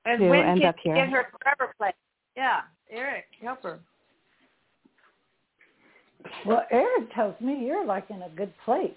[0.05, 0.97] And to when end can up here.
[0.97, 1.95] get her forever place?
[2.37, 3.79] Yeah, Erik, help her.
[6.45, 8.91] well, Erik tells me you're like in a good place.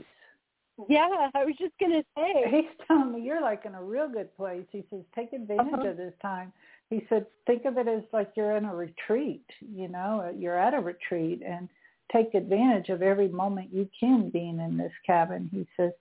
[0.89, 2.43] Yeah, I was just gonna say.
[2.49, 4.65] He's telling me you're like in a real good place.
[4.71, 5.89] He says, take advantage Uh-huh.
[5.89, 6.51] of this time.
[6.89, 10.73] He said, think of it as like you're in a retreat, you know, you're at
[10.73, 11.69] a retreat and
[12.11, 15.49] take advantage of every moment you can being in this cabin.
[15.51, 15.91] He says,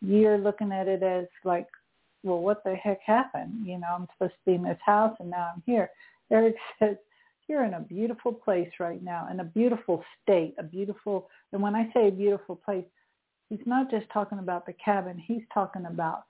[0.00, 1.66] you're looking at it as like,
[2.22, 3.66] well, what the heck happened?
[3.66, 5.90] You know, I'm supposed to be in this house and now I'm here.
[6.30, 6.96] Erik says,
[7.48, 11.76] you're in a beautiful place right now, in a beautiful state, a beautiful, and when
[11.76, 12.84] I say a beautiful place,
[13.48, 15.16] he's not just talking about the cabin.
[15.16, 16.24] He's talking about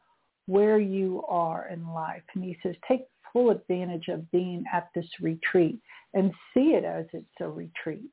[0.47, 2.23] where you are in life.
[2.35, 5.79] And he says, take full advantage of being at this retreat
[6.15, 8.13] and see it as it's a retreat.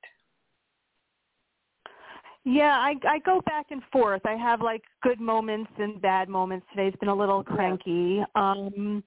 [2.45, 4.21] Yeah, I I go back and forth.
[4.25, 6.65] I have like good moments and bad moments.
[6.75, 8.21] Today's been a little cranky.
[8.36, 9.03] Um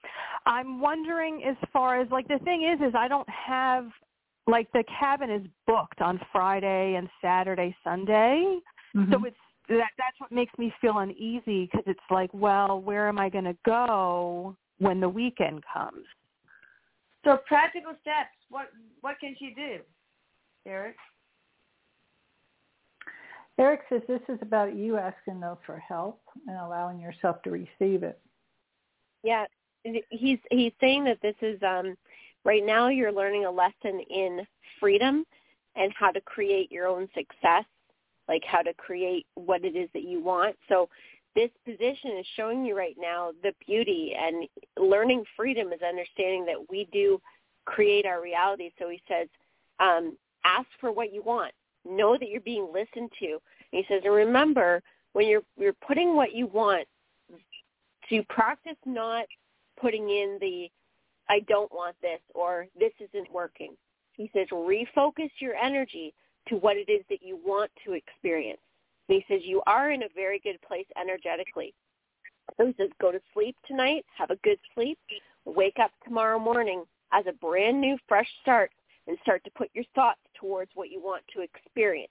[0.47, 3.89] I'm wondering as far as like the thing is is I don't have
[4.47, 8.59] like the cabin is booked on Friday and Saturday, Sunday.
[9.13, 9.37] So it's
[9.69, 13.45] that that's what makes me feel uneasy because it's like, well, where am I going
[13.45, 16.05] to go when the weekend comes?
[17.25, 18.37] So practical steps.
[18.49, 18.69] What
[19.01, 19.79] what can she do,
[20.65, 20.97] Erik?
[23.59, 28.03] Erik says this is about you asking though for help and allowing yourself to receive
[28.03, 28.21] it.
[29.23, 29.47] Yeah,
[30.11, 31.97] he's he's saying that this is um
[32.45, 34.47] right now you're learning a lesson in
[34.79, 35.25] freedom
[35.75, 37.65] and how to create your own success,
[38.29, 40.57] like how to create what it is that you want.
[40.69, 40.89] So
[41.35, 46.71] this position is showing you right now the beauty and learning freedom is understanding that
[46.71, 47.21] we do
[47.67, 48.71] create our reality.
[48.79, 49.29] So he says,
[49.79, 51.53] um, ask for what you want.
[51.89, 53.27] Know that you're being listened to.
[53.73, 56.87] And he says, and remember, when you're you're putting what you want,
[58.09, 59.27] to practice not
[59.81, 60.69] putting in the
[61.29, 63.73] I don't want this or this isn't working.
[64.13, 66.15] He says refocus your energy
[66.49, 68.61] to what it is that you want to experience.
[69.09, 71.75] And he says you are in a very good place energetically.
[72.57, 74.99] So he says go to sleep tonight, have a good sleep,
[75.45, 78.71] wake up tomorrow morning as a brand new fresh start
[79.07, 82.11] and start to put your thoughts towards what you want to experience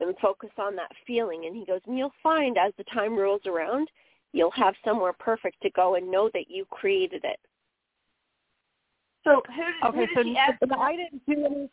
[0.00, 1.46] and focus on that feeling.
[1.46, 3.88] And he goes, and you'll find as the time rolls around,
[4.32, 7.38] you'll have somewhere perfect to go and know that you created it.
[9.24, 10.54] So who did, Okay, who so, she ask?
[10.68, 11.70] so I didn't do any.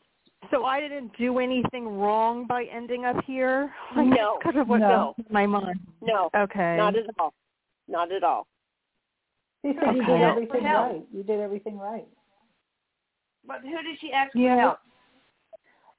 [0.51, 3.71] So I didn't do anything wrong by ending up here.
[3.95, 4.39] Like, No.
[4.43, 5.15] because of what No.
[5.29, 5.79] my mind.
[6.01, 6.75] No, Okay.
[6.77, 7.33] not at all.
[7.87, 8.47] Not at all.
[9.61, 10.11] He said you Okay.
[10.13, 11.05] did everything right.
[11.13, 12.07] You did everything right.
[13.45, 14.55] But who did she ask Yeah.
[14.55, 14.79] for help?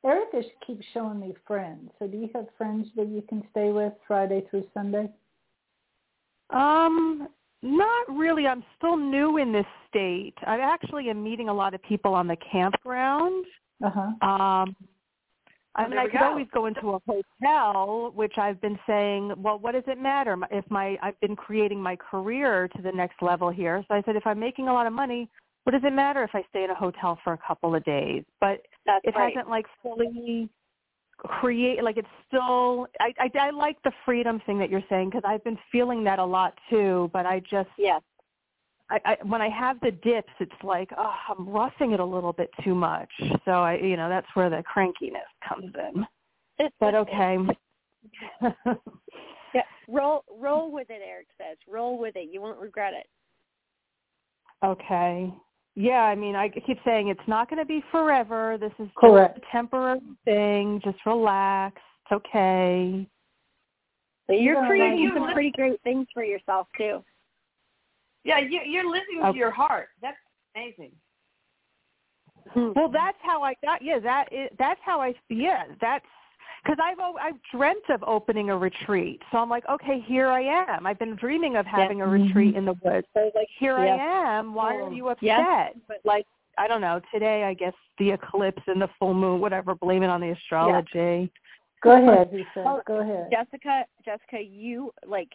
[0.05, 1.91] Erica keeps showing me friends.
[1.99, 5.09] So do you have friends that you can stay with Friday through Sunday?
[6.51, 7.29] Um,
[7.63, 8.47] not really.
[8.47, 10.35] I'm still new in this state.
[10.47, 13.47] I actually am meeting a lot of people on the campground.
[13.83, 14.29] Uh huh.
[14.29, 14.77] Um,
[15.77, 16.27] I mean, I could go.
[16.27, 20.65] always go into a hotel, which I've been saying, well, what does it matter if
[20.71, 23.85] my I've been creating my career to the next level here.
[23.89, 25.29] So I said, if I'm making a lot of money,
[25.65, 28.23] what does it matter if I stay in a hotel for a couple of days?
[28.41, 29.35] But That's it right.
[29.35, 30.49] hasn't like fully
[31.19, 35.23] create like it's still I, I I like the freedom thing that you're saying because
[35.25, 38.03] I've been feeling that a lot too but I just Yes.
[38.91, 42.33] I, I when I have the dips it's like oh I'm roughing it a little
[42.33, 43.11] bit too much
[43.45, 47.39] so I you know that's where the crankiness comes in but okay
[49.55, 51.57] Yeah, roll roll with it, Erik says.
[51.69, 52.29] Roll with it.
[52.31, 53.07] You won't regret it.
[54.65, 55.33] okay
[55.75, 59.37] yeah I mean I keep saying it's not going to be forever this is just
[59.37, 63.07] a temporary thing just relax it's okay
[64.27, 67.05] So you're Yeah, creating you some li- pretty great things for yourself too.
[68.25, 69.33] Yeah, you, you're listening Okay.
[69.33, 69.91] to your heart.
[70.01, 70.17] That's
[70.55, 70.93] amazing.
[72.51, 72.73] Hmm.
[72.75, 73.83] Well, that's how I got.
[73.83, 75.15] Yeah, that is, that's how I.
[75.29, 76.07] Yeah, that's
[76.63, 79.21] because I've I've dreamt of opening a retreat.
[79.33, 80.87] So I'm like, okay, here I am.
[80.87, 82.59] I've been dreaming of having a retreat mm-hmm.
[82.59, 83.07] in the woods.
[83.15, 83.97] So I was like, here Yeah.
[83.97, 84.55] I am.
[84.55, 85.23] Why are you oh, upset?
[85.23, 85.69] Yeah.
[85.89, 86.27] But like,
[86.59, 87.01] I don't know.
[87.13, 89.75] Today, I guess the eclipse and the full moon, whatever.
[89.75, 91.31] Blame it on the astrology.
[91.83, 92.31] Go ahead.
[92.57, 93.29] Oh, Go ahead.
[93.31, 95.29] Jessica, Jessica, you like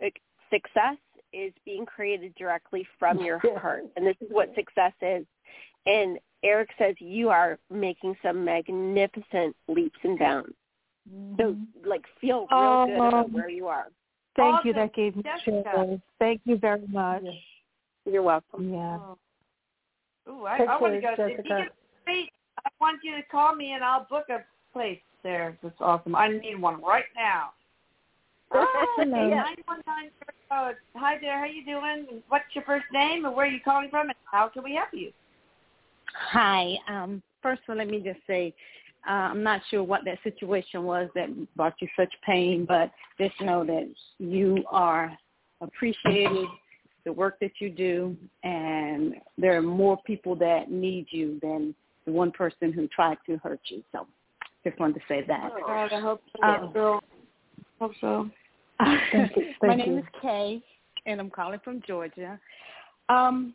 [0.00, 0.96] like, success
[1.32, 5.26] is being created directly from your heart, and this is what success is.
[5.86, 10.54] And Erik says you are making some magnificent leaps and bounds.
[11.38, 13.88] So, like, feel real good about Um, where you are.
[14.36, 14.72] Thank you.
[14.72, 16.00] That gave me chills.
[16.18, 17.22] Thank you very much.
[17.24, 17.32] Yeah.
[18.12, 18.72] You're welcome.
[18.72, 18.98] Yeah.
[20.28, 21.24] Ooh, I, Take I want to care, go.
[21.24, 21.62] If you Jessica.
[21.64, 21.72] get
[22.04, 22.30] free,
[22.64, 25.58] I want you to call me and I'll book a place there.
[25.62, 26.14] That's awesome.
[26.14, 27.52] I need one right now.
[28.52, 29.44] Oh, yeah,
[30.96, 31.38] Hi there.
[31.38, 32.22] How you doing?
[32.28, 34.88] What's your first name and where are you calling from and how can we help
[34.92, 35.12] you?
[36.32, 36.74] Hi.
[36.88, 38.52] Um, first of all, let me just say,
[39.08, 43.40] uh, I'm not sure what that situation was that brought you such pain, but just
[43.40, 45.16] know that you are
[45.60, 46.46] appreciated,
[47.04, 52.12] the work that you do, and there are more people that need you than the
[52.12, 53.82] one person who tried to hurt you.
[53.92, 54.06] So
[54.64, 55.50] just wanted to say that.
[55.66, 56.46] God, I hope so.
[56.46, 57.00] Um, girl.
[57.78, 58.30] Hope so.
[59.12, 59.54] Thank you.
[59.62, 59.98] My name you.
[59.98, 60.62] is Kay,
[61.06, 62.38] and I'm calling from Georgia.
[63.08, 63.54] Um,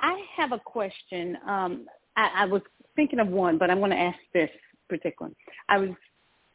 [0.00, 1.38] I have a question.
[1.46, 2.62] Um, I, I was
[2.96, 4.50] thinking of one, but I'm going to ask this
[4.90, 5.32] particular.
[5.68, 5.90] I was,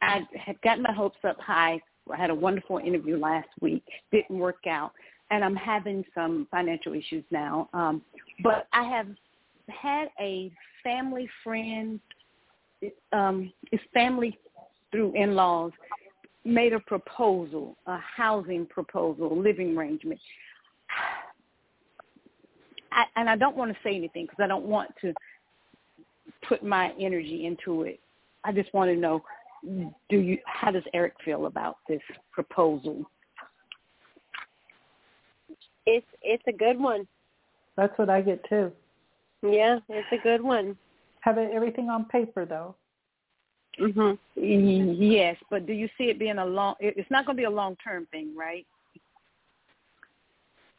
[0.02, 1.80] I had gotten my hopes up high.
[2.12, 3.82] I had a wonderful interview last week.
[4.12, 4.92] Didn't work out,
[5.30, 7.68] and I'm having some financial issues now.
[7.72, 8.02] Um,
[8.44, 9.08] but I have
[9.68, 10.52] had a
[10.84, 11.98] family friend.
[13.12, 14.38] Um, it's family
[14.92, 15.72] through in-laws
[16.46, 20.20] made a proposal, a housing proposal, living arrangement.
[22.92, 25.12] I, and I don't want to say anything because I don't want to
[26.48, 28.00] put my energy into it.
[28.46, 29.22] I just want to know,
[30.08, 30.38] do you?
[30.46, 32.00] How does Erik feel about this
[32.32, 33.04] proposal?
[35.84, 37.08] It's it's a good one.
[37.76, 38.70] That's what I get too.
[39.42, 40.76] Yeah, it's a good one.
[41.20, 42.76] Have it, everything on paper though.
[43.80, 44.16] Mhm.
[44.36, 46.76] Yes, but do you see it being a long?
[46.78, 48.66] It's not going to be a long-term thing, right?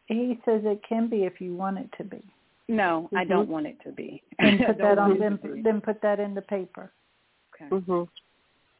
[0.05, 2.23] He says it can be if you want it to be.
[2.69, 3.29] No, I Mhm.
[3.29, 4.23] don't want it to be.
[4.39, 5.19] Then put that on.
[5.19, 5.61] Then, to be.
[5.61, 6.91] then put that in the paper.
[7.61, 7.69] Okay.
[7.69, 8.07] Mhm.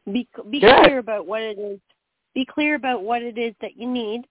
[0.05, 0.85] Be be Good.
[0.85, 1.79] clear about what it is.
[2.33, 4.27] Be clear about what it is that you need,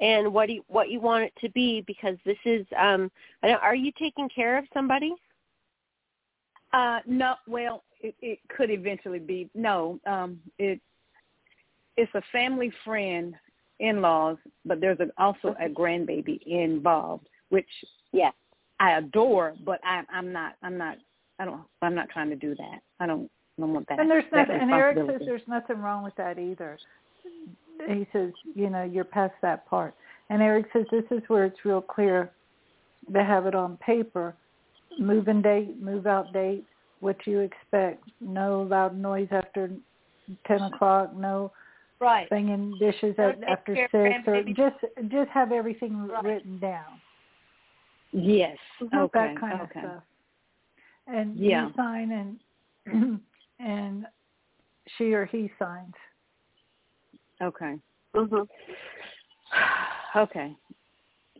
[0.00, 1.82] and what you what you want it to be.
[1.82, 2.66] Because this is.
[2.76, 3.10] Um.
[3.42, 5.14] I don't, are you taking care of somebody?
[6.72, 9.48] Uh, no, well, it, it could eventually be.
[9.54, 10.80] No, um, it
[11.96, 13.34] it's a family friend,
[13.80, 17.68] in-laws, but there's a, also a grandbaby involved, which
[18.12, 18.30] yeah,
[18.80, 20.54] I adore, but I, I'm not.
[20.62, 20.98] I'm not.
[21.38, 21.62] I don't.
[21.82, 22.80] I'm not trying to do that.
[23.00, 23.30] I don't.
[23.58, 24.00] Don't want that.
[24.00, 24.58] And there's nothing.
[24.60, 26.78] And Erik says there's nothing wrong with that either.
[27.88, 29.94] He says, you know, you're past that part.
[30.30, 32.30] And Erik says this is where it's real clear
[33.08, 34.34] They have it on paper.
[34.98, 36.64] Move in date, move out date,
[37.00, 38.02] what you expect.
[38.20, 39.70] No loud noise after
[40.46, 41.14] ten o'clock.
[41.14, 41.52] No
[42.00, 42.28] Right.
[42.28, 44.26] banging dishes No at, after six.
[44.26, 44.76] Or just
[45.08, 46.24] just have everything Right.
[46.24, 47.00] written down.
[48.12, 48.56] Yes.
[48.82, 49.08] Okay.
[49.14, 49.80] that kind okay.
[49.80, 50.02] of stuff.
[51.06, 51.66] And Yeah.
[51.66, 52.38] you sign
[52.86, 53.20] and
[53.64, 54.06] and
[54.96, 55.94] she or he signs.
[57.42, 57.78] Okay.
[58.14, 58.46] Mhm.
[60.16, 60.54] Okay.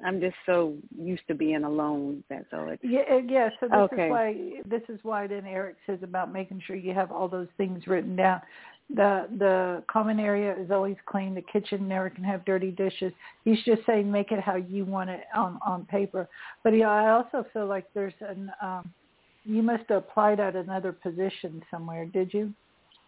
[0.04, 2.24] I'm just so used to being alone.
[2.28, 2.68] That's all.
[2.68, 3.50] It's Yeah, yeah.
[3.60, 4.06] So this Okay.
[4.06, 7.46] is why this is why then Erik says about making sure you have all those
[7.56, 8.42] things written down.
[8.92, 11.36] The the common area is always clean.
[11.36, 13.12] The kitchen never can have dirty dishes.
[13.44, 16.28] He's just saying make it how you want it on on paper.
[16.64, 18.92] But yeah, I also feel like there's an um
[19.44, 22.06] you must have applied at another position somewhere.
[22.06, 22.52] Did you?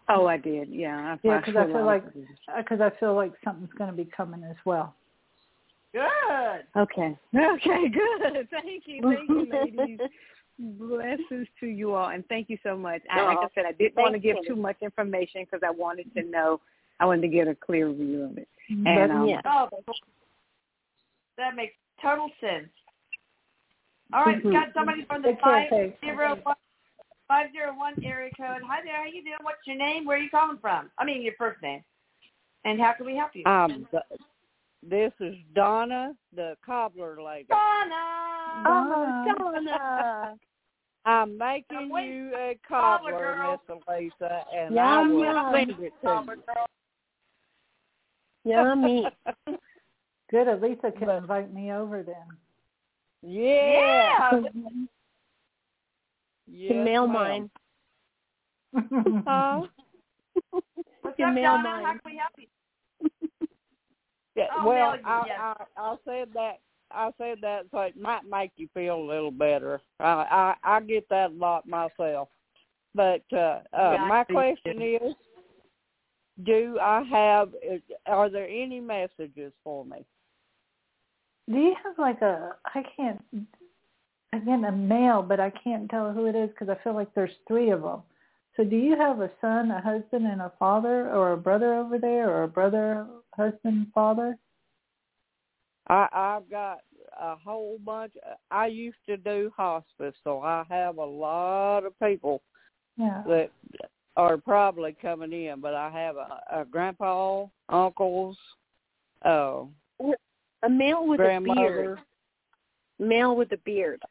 [0.09, 0.69] Oh, I did.
[0.69, 0.97] Yeah.
[0.97, 2.03] I Yeah, because for I a feel like
[2.57, 4.95] because I feel like something's going to be coming as well.
[5.93, 6.63] Good.
[6.75, 7.17] Okay.
[7.35, 7.89] Okay.
[7.89, 8.47] Good.
[8.51, 9.01] Thank you.
[9.01, 9.99] Thank you, ladies.
[10.59, 13.01] Blessings to you all, and thank you so much.
[13.11, 16.11] I, like I said, I didn't want to give too much information because I wanted
[16.15, 16.59] to know.
[16.99, 18.47] I wanted to get a clear view of it.
[18.69, 19.41] But- And um, yeah.
[19.45, 19.69] Oh,
[21.37, 22.69] that makes total sense.
[24.13, 25.97] All right, we got somebody from the Okay, five okay.
[26.03, 26.55] zero one
[27.27, 28.61] five zero one area code.
[28.67, 29.35] Hi there, how you doing?
[29.41, 30.05] What's your name?
[30.05, 30.89] Where are you calling from?
[30.97, 31.83] I mean your first name.
[32.63, 33.43] And how can we help you?
[33.45, 34.21] Um, th-
[34.87, 37.47] this is Donna, the cobbler lady.
[37.49, 38.63] Donna.
[38.65, 40.35] Oh, Donna.
[41.05, 43.57] I'm making Now, wait, you a cobbler cobbler.
[43.69, 45.53] Miss Elisa, and Yum, I will yum.
[45.53, 46.65] send it to Cobbler girl.
[48.43, 49.05] Yummy.
[50.31, 50.47] Good.
[50.49, 52.15] At least I can But- invite me over then.
[53.21, 54.29] Yeah.
[54.31, 54.39] Yeah.
[56.47, 57.13] You can mail ma'am.
[57.13, 57.49] mine.
[59.27, 59.61] Huh?
[61.01, 61.63] What's You up, mail Donna?
[61.63, 61.85] mine.
[61.85, 62.47] How can we help you?
[64.35, 65.39] Yeah, I'll well, you, I, yes.
[65.39, 66.59] I I said that
[66.91, 69.81] I said that so it might make you feel a little better.
[69.99, 72.29] I I, I get that a lot myself.
[72.93, 75.15] But uh, uh Yeah, my question is,
[76.43, 77.49] do I have?
[78.05, 80.05] Are there any messages for me?
[81.49, 82.55] Do you have like a?
[82.65, 83.23] I can't.
[84.33, 87.31] Again, a male, but I can't tell who it is because I feel like there's
[87.47, 88.01] three of them.
[88.57, 91.97] So, do you have a son, a husband, and a father, or a brother over
[91.97, 94.37] there, or a brother, husband, father?
[95.87, 96.79] I I've got
[97.19, 98.13] a whole bunch.
[98.51, 102.41] I used to do hospice, so I have a lot of people
[102.97, 103.23] Yeah.
[103.25, 103.51] that
[104.17, 105.61] are probably coming in.
[105.61, 108.37] But I have a, a grandpa, uncles,
[109.23, 109.63] uh,
[110.63, 111.43] A male with a beard.
[111.43, 111.99] grandmother,
[112.99, 114.01] Male with a beard.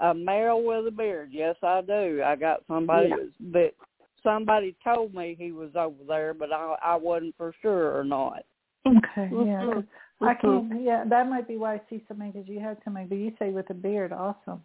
[0.00, 1.30] a male with a beard.
[1.32, 2.22] Yes, I do.
[2.24, 3.16] I got somebody Yeah.
[3.52, 3.74] that
[4.22, 8.44] somebody told me he was over there, but I I wasn't for sure or not.
[8.86, 9.28] Okay.
[9.32, 9.60] Yeah.
[9.64, 10.28] 'cause Mhm.
[10.28, 10.80] I can't.
[10.82, 13.50] Yeah, that might be why I see somebody because you had somebody, but you say
[13.50, 14.62] with a beard, awesome.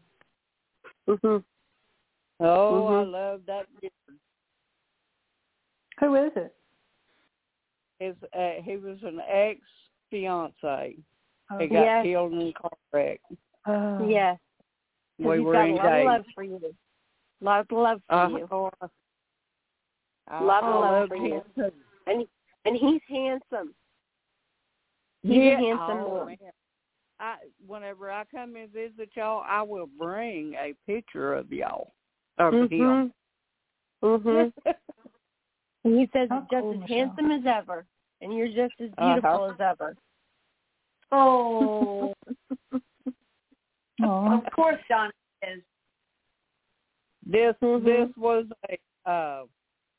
[1.08, 1.44] Mhm.
[2.40, 3.12] Oh, I Mhm.
[3.12, 4.20] love that beard.
[6.00, 6.56] Who is it?
[8.00, 9.60] His uh, he was an ex
[10.14, 10.96] fiance.
[11.52, 12.04] Oh, He got Yes.
[12.06, 13.20] killed in a car wreck.
[13.66, 14.08] oh.
[14.08, 14.40] Yes.
[15.18, 16.76] 'Cause We he's were got a lot of love for you.
[17.42, 18.48] A lot of love for Uh, you.
[18.52, 18.72] oh,
[20.28, 21.42] I, Lot I of love for you.
[21.56, 21.72] too.
[22.08, 22.28] And
[22.66, 23.76] and he's handsome.
[25.24, 25.54] He's yeah.
[25.54, 26.38] a handsome oh, man.
[26.42, 26.52] man.
[27.20, 27.36] I
[27.66, 31.94] whenever I come and visit y'all, I will bring a picture of y'all
[32.38, 32.70] of him.
[32.70, 33.12] Mhm.
[34.04, 34.54] Mhm.
[35.84, 36.98] he says he's just cool, as Michelle.
[36.98, 37.86] handsome as ever,
[38.24, 39.14] and you're just as Uh-huh.
[39.14, 39.96] beautiful as ever.
[41.12, 42.14] Oh,
[44.04, 45.12] of course, Donna
[45.44, 45.62] is.
[47.26, 47.84] This Mhm.
[47.86, 49.46] this was a uh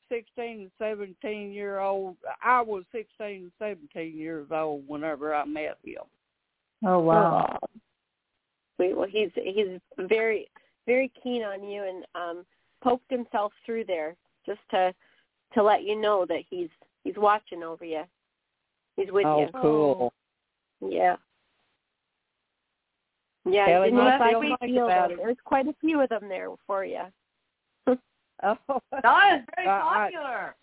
[0.09, 5.77] sixteen and seventeen year old I was sixteen and seventeen years old whenever I met
[5.83, 6.03] him.
[6.85, 7.47] Oh wow.
[7.63, 7.67] Aw.
[8.75, 8.95] Sweet.
[8.95, 10.49] Well, he's he's very
[10.85, 12.45] very keen on you, and um
[12.83, 14.15] poked himself through there
[14.45, 14.93] just to
[15.53, 16.69] to let you know that he's
[17.03, 18.03] he's watching over you.
[18.97, 19.49] He's with oh you.
[19.61, 20.13] cool.
[20.81, 21.15] Yeah.
[23.47, 25.13] Yeah, Tell and him you I have feel to feel about that.
[25.13, 25.17] it.
[25.17, 27.01] There's quite a few of them there for you.
[27.87, 28.57] Oh
[29.01, 30.55] Donna's very I- I- popular.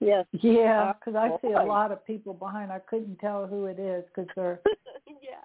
[0.00, 0.26] Yes.
[0.32, 2.72] Yeah, Uh, because I see a lot of people behind.
[2.72, 4.60] I couldn't tell who it is because they're.
[5.06, 5.44] yeah.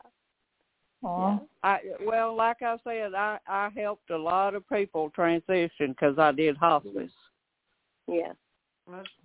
[1.03, 1.37] Aw.
[1.61, 6.31] I well, like I said, I I helped a lot of people transition because I
[6.31, 7.11] did hospice.
[8.07, 8.31] Yeah.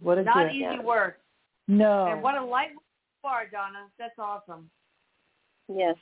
[0.00, 0.54] What a Not gift.
[0.54, 0.82] easy Yeah.
[0.82, 1.18] work.
[1.72, 2.06] No.
[2.06, 2.80] And what a light you
[3.24, 3.88] are, Donna.
[3.98, 4.68] That's awesome.
[5.72, 5.96] Yes.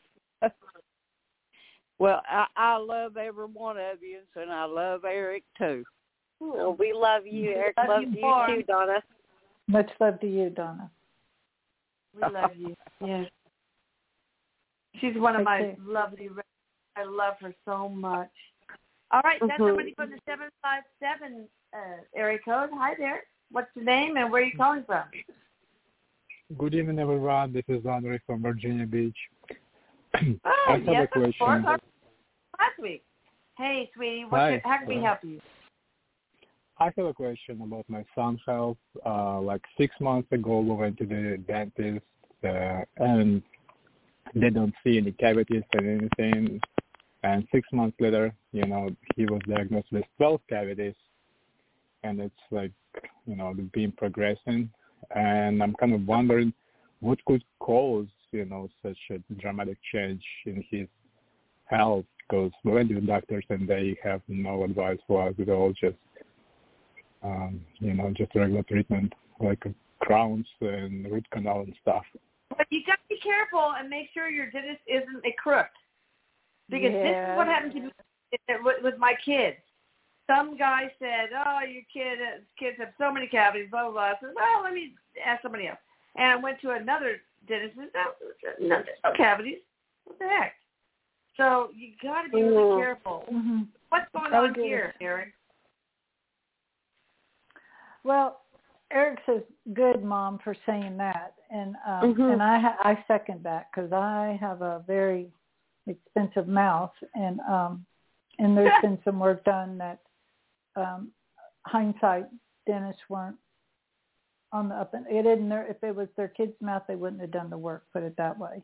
[2.00, 5.84] Well, I I love every one of you, and I love Erik too.
[6.40, 7.76] Oh, we love you, Erik.
[7.76, 9.02] Love Love you you, too, Donna.
[9.68, 10.90] Much love to you, Donna.
[12.16, 12.74] We love you.
[13.02, 13.30] Yes.
[15.00, 15.76] She's one of Take my care.
[15.86, 16.28] lovely.
[16.96, 18.28] I love her so much.
[19.10, 19.68] All right, that's Mhm.
[19.68, 22.70] somebody from the seven five seven uh, area code.
[22.74, 23.22] Hi there.
[23.52, 25.04] What's your name and where are you calling from?
[26.58, 27.52] Good evening, everyone.
[27.52, 29.16] This is Andre from Virginia Beach.
[30.44, 31.46] Oh, I have yes, a question.
[31.64, 33.04] Last week.
[33.56, 34.24] Hey, sweetie.
[34.28, 34.62] What Hi.
[34.64, 35.40] how can we help you?
[36.78, 38.76] I have a question about my son's health.
[39.06, 42.04] Uh, like six months ago, we went to the dentist,
[42.42, 43.42] uh, and
[44.34, 46.60] they don't see any cavities or anything.
[47.22, 50.96] And six months later, you know, he was diagnosed with 12 cavities,
[52.02, 52.72] and it's like,
[53.26, 54.68] you know, been progressing.
[55.14, 56.52] And I'm kind of wondering
[57.00, 60.86] what could cause, you know, such a dramatic change in his
[61.64, 62.04] health.
[62.28, 65.72] Because we went to the doctors and they have no advice for us at all,
[65.72, 65.96] just
[67.22, 69.62] um, you know, just regular treatment like
[70.00, 72.04] crowns and root canal and stuff.
[72.56, 75.66] But you got to be careful and make sure your dentist isn't a crook.
[76.68, 77.90] Because this is what happened to me
[78.62, 79.56] with, with my kids.
[80.30, 84.02] Some guy said, "Oh, your kid uh, kids have so many cavities." Blah blah blah.
[84.02, 85.78] I said, "Well, let me ask somebody else."
[86.16, 88.02] And I went to another dentist and said,
[88.60, 89.58] "No, no, there's no cavities.
[90.04, 90.54] What the heck?"
[91.36, 92.76] So you got to be really Mhm.
[92.76, 93.24] careful.
[93.28, 94.64] hmm What's going Oh, on good.
[94.64, 95.34] here, Erik?
[98.04, 98.42] Well,
[98.92, 102.32] Erik says, "Good, mom, for saying that," and um, Mhm.
[102.32, 105.32] and I ha- I second that because I have a very
[105.86, 107.84] expensive mouth, and um,
[108.38, 109.98] and there's been some work done that
[110.76, 111.10] um,
[111.66, 112.26] hindsight
[112.66, 113.36] dentists weren't
[114.52, 115.48] on the up and it didn't.
[115.48, 117.84] Their, if it was their kid's mouth, they wouldn't have done the work.
[117.92, 118.62] Put it that way.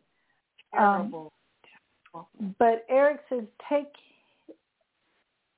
[0.77, 1.33] Um, Terrible.
[2.59, 3.93] but Erik says take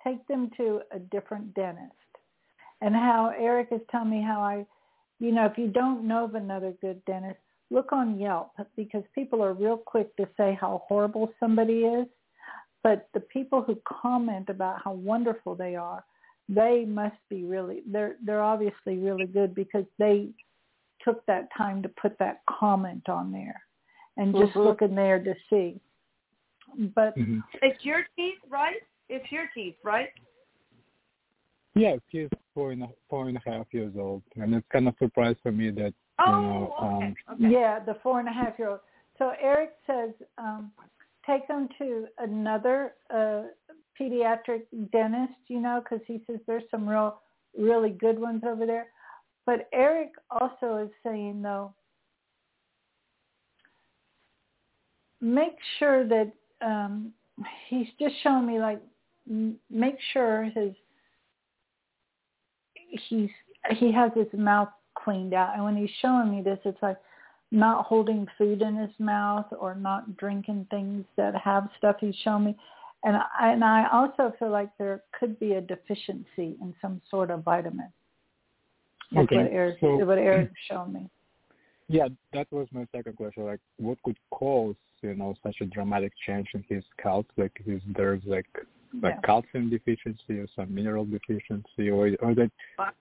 [0.04, 1.92] take them to a different dentist.
[2.80, 4.64] And how Erik is telling me how I,
[5.18, 7.40] you know, if you don't know of another good dentist,
[7.70, 12.06] look on Yelp because people are real quick to say how horrible somebody is.
[12.84, 16.04] But the people who comment about how wonderful they are,
[16.48, 20.30] they must be really they're they're obviously really good because they
[21.02, 23.62] took that time to put that comment on there
[24.16, 24.64] and just Mhm.
[24.64, 25.80] look in there to see.
[26.94, 28.82] But hmm It's your teeth, right?
[29.08, 30.10] It's your teeth, right?
[31.74, 34.96] Yeah, he's four and a, four and a half years old, and it's kind of
[34.98, 37.06] surprise for me that Oh, you know, okay.
[37.06, 37.48] um, okay.
[37.52, 38.80] Yeah, the four and a half year old.
[39.18, 40.72] So Erik says um,
[41.24, 43.42] take them to another uh,
[44.00, 47.20] pediatric dentist, you know, because he says there's some real,
[47.58, 48.86] really good ones over there.
[49.46, 51.72] But Erik also is saying though,
[55.20, 57.12] make sure that um,
[57.68, 58.80] he's just showing me like
[59.28, 60.72] m- make sure his
[63.08, 63.30] he's
[63.70, 66.98] he has his mouth cleaned out and when he's showing me this it's like
[67.50, 72.44] not holding food in his mouth or not drinking things that have stuff he's showing
[72.44, 72.56] me
[73.04, 77.30] and I, and I also feel like there could be a deficiency in some sort
[77.30, 77.92] of vitamin.
[79.12, 81.08] That's Okay, what Erik so- what Erik showed me.
[81.88, 83.44] yeah, that was my second question.
[83.44, 87.26] Like, what could cause you know such a dramatic change in his health?
[87.36, 88.46] Like, is there like
[89.02, 89.20] like Yeah.
[89.22, 92.50] calcium deficiency or some mineral deficiency, or or that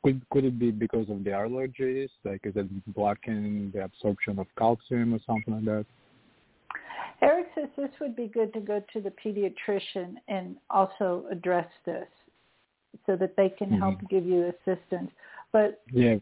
[0.04, 2.10] could could it be because of the allergies?
[2.24, 5.86] Like, is it blocking the absorption of calcium or something like that?
[7.22, 12.08] Erik says this would be good to go to the pediatrician and also address this
[13.06, 14.10] so that they can help Mhm.
[14.10, 15.12] give you assistance.
[15.52, 16.18] But Yeah,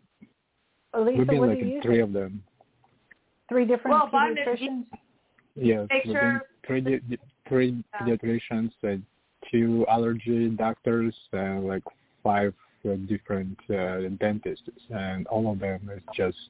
[0.94, 2.04] Lisa, we've been what like do you three think?
[2.08, 2.44] of them.
[3.50, 4.86] Three different Well, pediatricians?
[5.56, 8.98] Yes, Make sure- been three di- three pediatricians, uh,
[9.52, 11.84] two allergy doctors, and like
[12.24, 12.54] five
[12.86, 16.50] uh, different uh, dentists, and all of them is just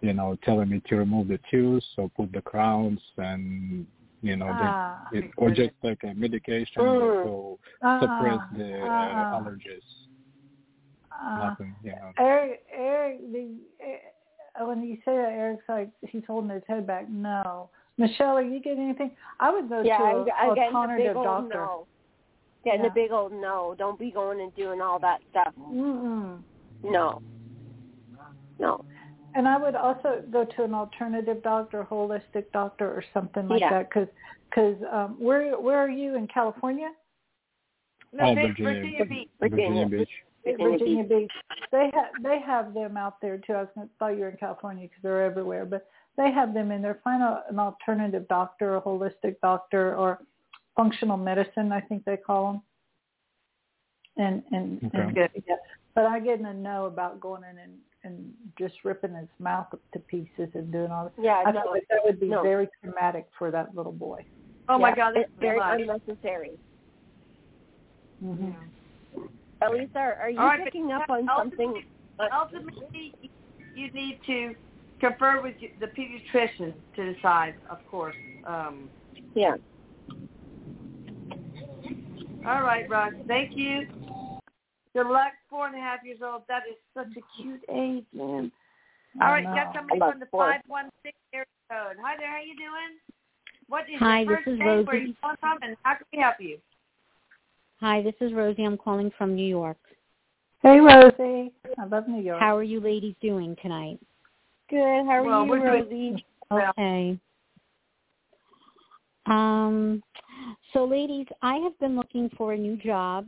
[0.00, 3.86] you know telling me to remove the tooth or put the crowns and
[4.22, 5.08] you know Ah.
[5.12, 7.00] the, it, or just like a medication Mm.
[7.00, 7.58] that will
[8.00, 9.40] suppress the uh, Uh-uh.
[9.40, 9.88] allergies.
[11.12, 12.12] Uh, Nothing, you know.
[12.18, 13.54] Erik, Erik, the,
[14.60, 17.08] uh, when you say that, Erik's like he's holding his head back.
[17.08, 19.12] No, Michelle, are you getting anything?
[19.40, 21.54] I would go yeah, to I'm, a I'm getting a alternative big old doctor.
[21.54, 21.86] no.
[22.64, 22.90] Getting Yeah.
[22.90, 23.74] a big old no.
[23.78, 25.54] Don't be going and doing all that stuff.
[25.58, 26.42] Mm-mm.
[26.82, 27.22] No.
[28.58, 28.84] No.
[29.36, 33.70] And I would also go to an alternative doctor, holistic doctor, or something like Yeah.
[33.70, 33.90] that.
[33.90, 34.08] Because,
[34.48, 36.90] because um, where where are you in California?
[38.12, 39.28] No, Oh, Vic- Virginia, Virginia Beach.
[39.40, 40.08] Virginia Beach.
[40.44, 41.32] Virginia Virginia Beach.
[41.70, 43.52] They have they have them out there too.
[43.52, 46.70] I was gonna, thought you were in California because they're everywhere, but they have them
[46.72, 47.00] in there.
[47.04, 50.20] Find a, an alternative doctor, a holistic doctor, or
[50.76, 51.72] functional medicine.
[51.72, 52.62] I think they call them.
[54.16, 54.98] and and, Okay.
[54.98, 55.30] and Good.
[55.46, 55.56] yeah.
[55.94, 57.74] But I get in a no about going in and
[58.06, 61.22] and just ripping his mouth up to pieces and doing all that.
[61.22, 62.42] Yeah, I no, feel like that would be no.
[62.42, 64.24] very traumatic for that little boy.
[64.68, 65.80] Oh my Yeah, God, it's that's very much.
[65.80, 66.52] unnecessary.
[68.22, 68.50] hmm
[69.62, 71.82] Elisa, are, are you All right, but picking up on something?
[72.32, 73.14] Ultimately,
[73.74, 74.54] you need to
[75.00, 78.16] confer with the pediatrician to decide, of course.
[78.46, 78.90] Um,
[79.34, 79.54] Yeah.
[82.46, 83.12] all right, Ross.
[83.26, 83.86] Thank you.
[84.96, 85.32] Good luck.
[85.50, 86.42] Four and a half years old.
[86.48, 88.50] That is such a cute age, man.
[89.20, 91.96] All right, I got somebody from the five one six area code.
[92.02, 92.30] Hi there.
[92.30, 92.96] How you doing?
[93.68, 94.66] What is Hi, your this first is name?
[94.86, 95.08] Where Rosie.
[95.08, 96.56] you calling from, and how can we help you?
[97.80, 98.64] Hi, this is Rosie.
[98.64, 99.76] I'm calling from New York.
[100.62, 102.40] Hey Rosie, I love New York.
[102.40, 103.98] How are you ladies doing tonight?
[104.70, 105.04] Good.
[105.04, 106.24] How are Well, you, we're Rosie?
[106.50, 107.18] Well- Okay.
[109.26, 110.02] Um,
[110.72, 113.26] so ladies, I have been looking for a new job.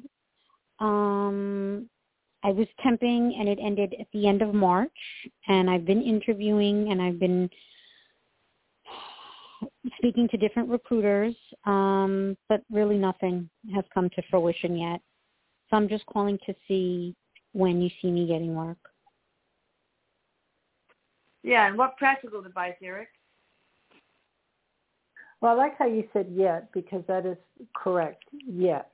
[0.81, 1.89] Um,
[2.45, 4.91] I was temping and it ended at the end of March
[5.49, 7.51] and I've been interviewing and I've been
[9.99, 15.01] speaking to different recruiters, um, but really nothing has come to fruition yet.
[15.69, 17.15] So I'm just calling to see
[17.53, 18.79] when you see me getting work.
[21.43, 23.09] Yeah, and what practical advice, Erik?
[25.41, 27.37] Well, I like how you said yet because that is
[27.77, 28.25] correct.
[28.47, 28.91] Yet.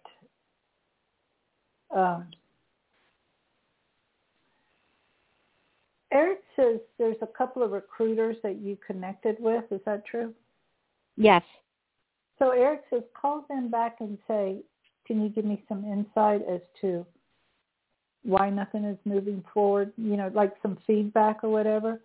[1.94, 2.26] Um,
[6.12, 9.64] Erik says there's a couple of recruiters that you connected with.
[9.70, 10.32] Is that true?
[11.16, 11.42] Yes.
[12.38, 14.58] So Erik says call them back and say,
[15.06, 17.04] can you give me some insight as to
[18.22, 19.92] why nothing is moving forward?
[19.96, 22.00] You know, like some feedback or whatever.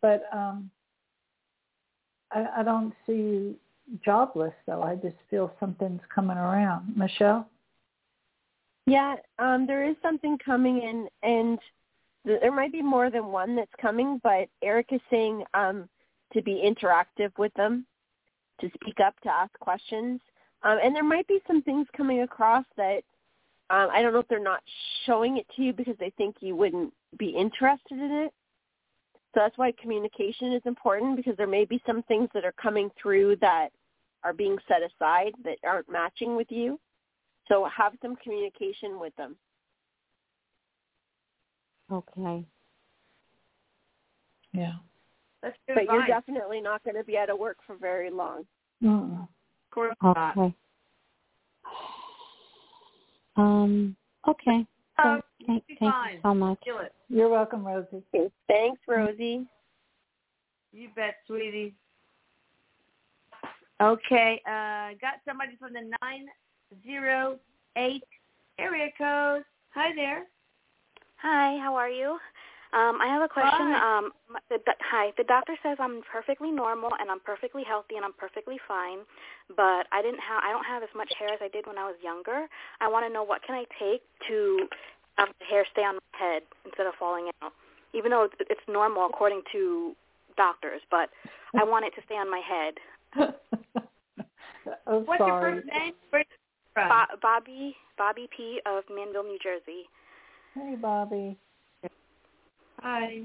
[0.00, 0.70] But um,
[2.32, 3.56] I, I don't see you
[4.04, 4.82] jobless though.
[4.82, 6.96] I just feel something's coming around.
[6.96, 7.48] Michelle?
[8.86, 11.58] Yeah, um, there is something coming in, and
[12.26, 14.20] th- there might be more than one that's coming.
[14.22, 15.88] But Erik is saying um,
[16.32, 17.84] to be interactive with them,
[18.60, 20.20] to speak up, to ask questions,
[20.62, 23.02] um, and there might be some things coming across that
[23.68, 24.62] um, I don't know if they're not
[25.04, 28.32] showing it to you because they think you wouldn't be interested in it.
[29.34, 32.90] So that's why communication is important because there may be some things that are coming
[33.00, 33.70] through that
[34.22, 36.78] are being set aside that aren't matching with you.
[37.48, 39.36] So have some communication with them.
[41.90, 42.44] Okay.
[44.52, 44.72] Yeah.
[45.42, 48.44] That's good But you're definitely not going to be out of work for very long.
[48.82, 49.22] Mm-mm.
[49.22, 49.28] Of
[49.70, 50.36] course not.
[50.36, 50.54] Okay.
[53.36, 53.96] Um.
[54.26, 54.66] Okay.
[54.98, 56.14] Um, So, thank, be thank fine.
[56.14, 56.58] you so much.
[56.66, 56.94] It.
[57.08, 58.02] You're welcome, Rosie.
[58.48, 59.46] Thanks, Rosie.
[60.72, 61.74] You bet, sweetie.
[63.80, 66.26] Okay, uh, got somebody from the nine
[66.84, 67.38] zero
[67.76, 68.04] eight
[68.58, 69.44] area code.
[69.74, 70.24] Hi there.
[71.18, 72.18] Hi, how are you?
[72.72, 73.72] Um, I have a question.
[73.72, 73.98] Hi.
[73.98, 74.12] Um,
[74.50, 78.12] the, do- hi, the doctor says I'm perfectly normal and I'm perfectly healthy and I'm
[78.14, 79.00] perfectly fine,
[79.56, 81.84] but I didn't have I don't have as much hair as I did when I
[81.84, 82.46] was younger.
[82.80, 84.68] I want to know what can I take to
[85.16, 87.52] have the hair stay on my head instead of falling out,
[87.94, 89.94] even though it's, it's normal according to
[90.36, 91.10] doctors, but
[91.56, 92.74] I want it to stay on my head.
[94.86, 95.54] What's sorry.
[95.54, 95.94] your first name?
[96.12, 96.45] You
[96.76, 96.88] from?
[96.90, 99.88] Bo- Bobby Bobby P of Manville, New Jersey.
[100.54, 101.38] Hey, Bobby.
[102.80, 103.22] Hi.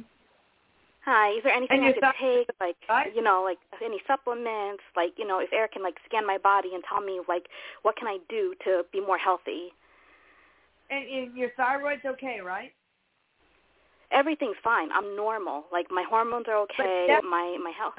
[1.04, 3.14] Hi, is there anything And I could sup- take, like right?
[3.14, 6.70] you know, like any supplements, like you know, if Erik can like scan my body
[6.74, 7.47] and tell me like
[7.82, 9.74] what can I do to be more healthy?
[10.89, 12.72] And, and your thyroid's okay, right?
[14.12, 14.89] Everything's fine.
[14.93, 15.66] I'm normal.
[15.72, 17.08] Like my hormones are okay.
[17.08, 17.95] def- my my health.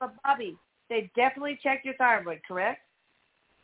[0.00, 0.56] But Bobby,
[0.88, 2.80] they definitely checked your thyroid, correct?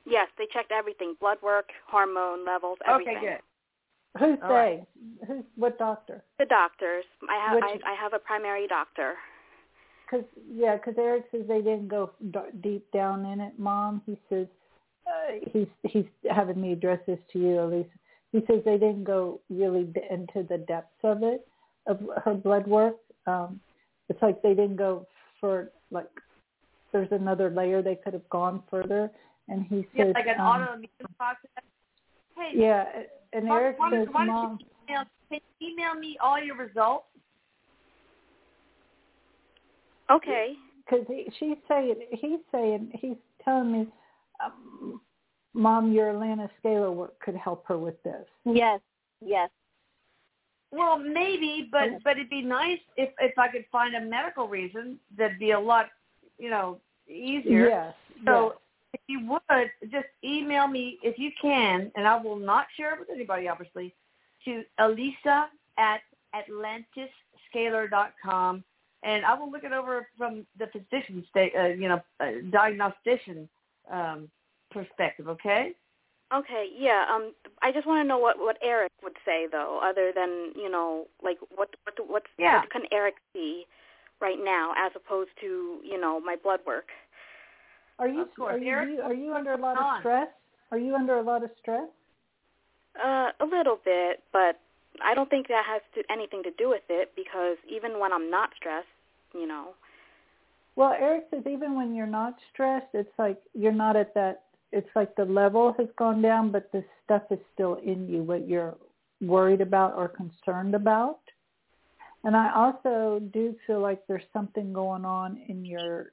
[0.06, 3.16] Yes, they checked everything: blood work, hormone levels, everything.
[3.18, 4.20] Okay, good.
[4.20, 4.54] Who's All they?
[4.54, 4.82] right.
[5.26, 6.22] Who's what doctor?
[6.38, 7.04] The doctors.
[7.28, 9.14] I have Which- I, I have a primary doctor.
[10.10, 14.00] Cause yeah, because Erik says they didn't go d- deep down in it, Mom.
[14.06, 14.46] He says
[15.06, 17.86] uh, he's he's having me address this to you, Elise.
[18.32, 21.46] He says they didn't go really d- into the depths of it,
[21.86, 22.96] of her blood work.
[23.26, 23.60] Um,
[24.08, 25.06] it's like they didn't go
[25.40, 26.08] for like.
[26.90, 29.10] There's another layer they could have gone further,
[29.48, 31.64] and he Yeah, says, like an um, autoimmune process.
[32.36, 32.84] Hey, yeah,
[33.32, 34.58] and why, Erik why, says, why don't Mom.
[34.60, 37.06] you email, can you email me all your results?
[40.10, 40.54] Okay.
[40.84, 41.06] because
[41.38, 43.86] she's saying he's saying he's telling me,
[44.44, 45.00] um,
[45.52, 48.26] Mom, your Atlantis scalar work could help her with this.
[48.44, 48.80] Yes,
[49.24, 49.50] yes.
[50.70, 54.98] Well, maybe, but but it'd be nice if if I could find a medical reason
[55.16, 55.86] that'd be a lot,
[56.38, 56.78] you know,
[57.08, 57.68] easier.
[57.68, 57.94] Yes.
[58.26, 58.54] So
[58.92, 63.00] if you would just email me if you can, and I will not share it
[63.00, 63.94] with anybody, obviously,
[64.44, 66.00] to Elisa at
[66.34, 68.62] atlantisscalar.com,
[69.02, 73.48] and I will look it over from the physician state, uh, you know, uh, diagnostician
[73.90, 74.30] um,
[74.70, 75.28] perspective.
[75.28, 75.72] Okay.
[76.32, 77.06] Okay, yeah.
[77.10, 77.32] Um,
[77.62, 81.06] I just want to know what what Erik would say though, other than you know,
[81.22, 82.60] like what what what's Yeah.
[82.60, 83.64] what can Erik see
[84.20, 86.90] right now as opposed to you know my blood work.
[87.98, 88.54] Are you Of course.
[88.54, 89.96] are you, Erik, are you under a lot on?
[89.96, 90.28] of stress?
[90.70, 91.88] Are you under a lot of stress?
[93.02, 94.60] Uh, a little bit, but
[95.02, 98.30] I don't think that has to, anything to do with it because even when I'm
[98.30, 98.86] not stressed,
[99.34, 99.74] you know.
[100.76, 104.42] Well, Erik says even when you're not stressed, it's like you're not at that.
[104.70, 108.22] It's like the level has gone down, but the stuff is still in you.
[108.22, 108.76] What you're
[109.20, 111.20] worried about or concerned about.
[112.24, 116.12] And I also do feel like there's something going on in your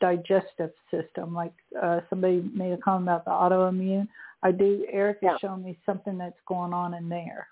[0.00, 1.34] digestive system.
[1.34, 4.08] Like uh, somebody made a comment about the autoimmune.
[4.42, 4.86] I do.
[4.90, 7.48] Erik has shown me something that's going on in there.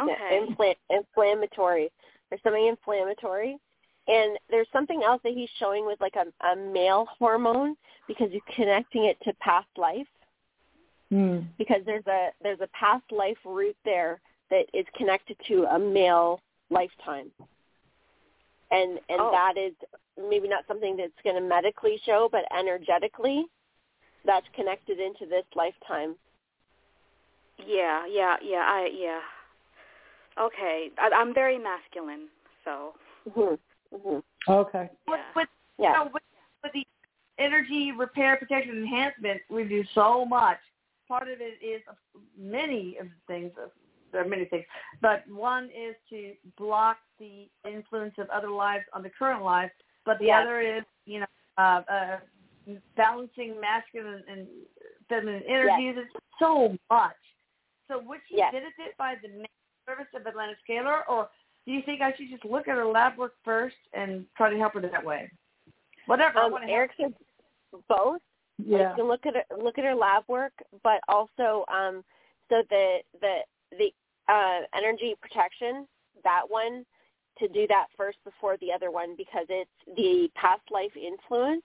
[0.00, 0.12] Okay.
[0.30, 1.90] Yeah, infl- inflammatory.
[2.28, 3.58] There's something inflammatory.
[4.06, 7.74] And there's something else that he's showing with like a, a male hormone
[8.06, 10.06] because you're connecting it to past life
[11.10, 11.40] Hmm.
[11.58, 16.40] because there's a there's a past life root there that is connected to a male
[16.70, 17.30] lifetime.
[18.74, 19.30] And and Oh.
[19.30, 19.74] that is
[20.16, 23.46] maybe not something that's going to medically show, but energetically,
[24.24, 26.16] that's connected into this lifetime.
[27.58, 28.64] Yeah, yeah, yeah.
[28.66, 29.20] I yeah.
[30.38, 32.28] Okay, I, I'm very masculine,
[32.64, 32.94] so
[33.28, 33.96] Mm-hmm.
[33.96, 34.52] Mm-hmm.
[34.52, 34.90] Okay.
[35.06, 35.48] With, with
[35.78, 35.92] Yeah.
[35.92, 36.22] you know, with,
[36.62, 36.86] with the
[37.38, 40.58] energy repair, protection, enhancement, we do so much.
[41.08, 41.82] Part of it is
[42.36, 43.52] many of the things.
[44.14, 44.64] There are many things,
[45.02, 49.72] but one is to block the influence of other lives on the current life.
[50.06, 50.42] But the Yeah.
[50.42, 51.26] other is, you know,
[51.58, 52.20] uh, uh,
[52.96, 54.48] balancing masculine and
[55.08, 55.96] feminine energies.
[55.98, 57.16] It's so much.
[57.88, 58.52] So would she Yes.
[58.52, 59.48] benefit by the main
[59.84, 61.28] service of Atlantis Scalar, or
[61.66, 64.56] do you think I should just look at her lab work first and try to
[64.56, 65.28] help her that way?
[66.06, 66.38] Whatever.
[66.38, 67.14] Um, to Erik said
[67.88, 68.22] both.
[68.58, 68.90] Yeah.
[68.90, 70.52] You can look at it, look at her lab work,
[70.82, 72.04] but also um,
[72.48, 73.40] so the the
[73.72, 73.92] the
[74.28, 75.86] uh, energy protection
[76.22, 76.84] that one
[77.38, 81.62] to do that first before the other one because it's the past life influence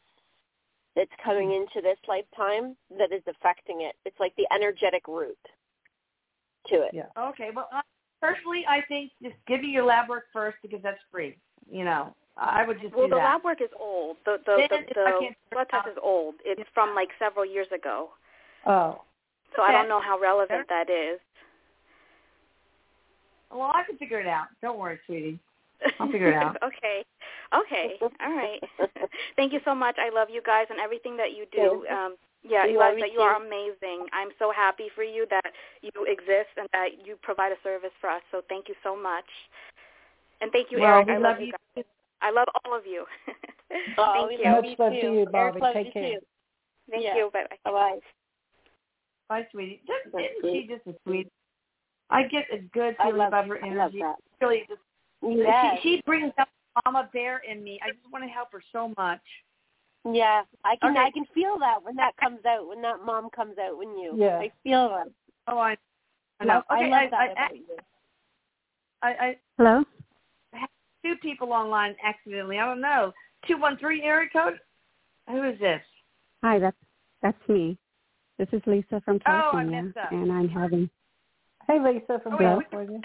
[0.96, 3.96] that's coming into this lifetime that is affecting it.
[4.06, 5.38] It's like the energetic root
[6.68, 6.92] to it.
[6.94, 7.06] Yeah.
[7.18, 7.50] Okay.
[7.56, 7.82] Well, uh,
[8.22, 11.38] personally, I think just give me your lab work first because that's free.
[11.72, 13.24] You know, I would just well, do the that.
[13.24, 14.18] lab work is old.
[14.26, 16.36] The the the, the blood test is old.
[16.44, 18.10] It's from like several years ago,
[18.66, 19.02] Oh.
[19.56, 21.20] so I don't know how relevant that is.
[23.52, 24.48] Well, I can figure it out.
[24.62, 25.40] Don't worry, sweetie.
[26.00, 26.58] I'll figure it out.
[26.64, 27.04] okay.
[27.56, 27.96] Okay.
[28.02, 28.60] All right.
[29.36, 29.96] Thank you so much.
[29.98, 31.86] I love you guys and everything that you do.
[31.90, 34.06] Um, yeah, you guys, that you are amazing.
[34.14, 38.10] I'm so happy for you that you exist and that you provide a service for
[38.10, 38.22] us.
[38.32, 39.26] So thank you so much.
[40.42, 41.10] And thank you, well, Erik.
[41.10, 41.52] I love love you.
[41.76, 41.86] guys.
[42.22, 43.06] I love all of you.
[44.00, 44.52] Oh, thank you.
[44.52, 45.08] love Much love to too.
[45.14, 45.60] you, Erik Bobby.
[45.62, 46.04] loves Take you care.
[46.14, 46.20] too.
[46.90, 47.16] Thank Yeah.
[47.18, 47.30] you.
[47.32, 47.72] Bye bye.
[47.72, 48.00] Bye.
[49.30, 49.82] Bye, sweetie.
[49.86, 50.68] Just, isn't sweet.
[50.68, 51.32] she just a sweet?
[52.10, 54.00] I get a good feeling love, about her I love energy.
[54.00, 54.16] that.
[54.42, 54.82] Really, just
[55.22, 55.80] Yes.
[55.84, 56.48] she, she brings out
[56.86, 57.80] Mama Bear in me.
[57.84, 59.22] I just want to help her so much.
[60.10, 61.00] Yeah, I can Okay.
[61.00, 64.16] I can feel that when that comes out, when that mom comes out, when you.
[64.18, 64.40] Yeah.
[64.40, 65.08] I feel that.
[65.48, 65.76] Oh, I,
[66.40, 66.64] I know.
[66.70, 67.64] I Okay, love I, that I, about you.
[69.02, 69.84] I, I, Hello?
[71.04, 72.60] two people online accidentally.
[72.60, 73.14] I don't know.
[73.46, 74.60] Two one three area code.
[75.30, 75.82] Who is this?
[76.44, 76.78] Hi, that's
[77.22, 77.78] that's me.
[78.38, 80.90] This is Lisa from Oh, I California, messed and I'm having.
[81.70, 82.56] Hey, Lisa from Oh, wait, Hello?
[82.56, 83.02] what's your California.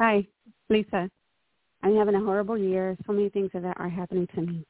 [0.00, 0.26] Hi,
[0.68, 1.08] Lisa.
[1.84, 2.96] I'm having a horrible year.
[3.06, 4.66] So many things that are happening to me.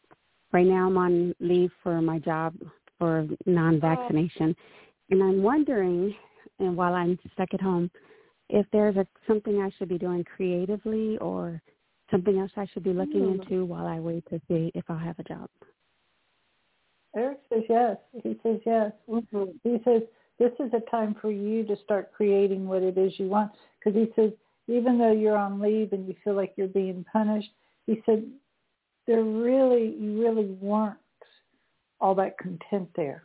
[0.53, 2.55] Right now, I'm on leave for my job
[2.99, 4.55] for non-vaccination,
[5.09, 6.15] and I'm wondering,
[6.59, 7.91] and while I'm stuck at home,
[8.51, 11.63] if there's a something I should be doing creatively or
[12.11, 13.41] something else I should be looking Hmm.
[13.41, 15.49] into while I wait to see if I'll have a job.
[17.17, 17.97] Erik says yes.
[18.23, 18.93] He says yes.
[19.09, 19.45] Mm-hmm.
[19.65, 20.03] He says
[20.41, 23.53] this is a time for you to start creating what it is you want.
[23.79, 24.33] Because he says
[24.67, 27.51] even though you're on leave and you feel like you're being punished,
[27.87, 28.25] he said
[29.07, 30.99] there really you really weren't
[32.01, 33.25] all that content there.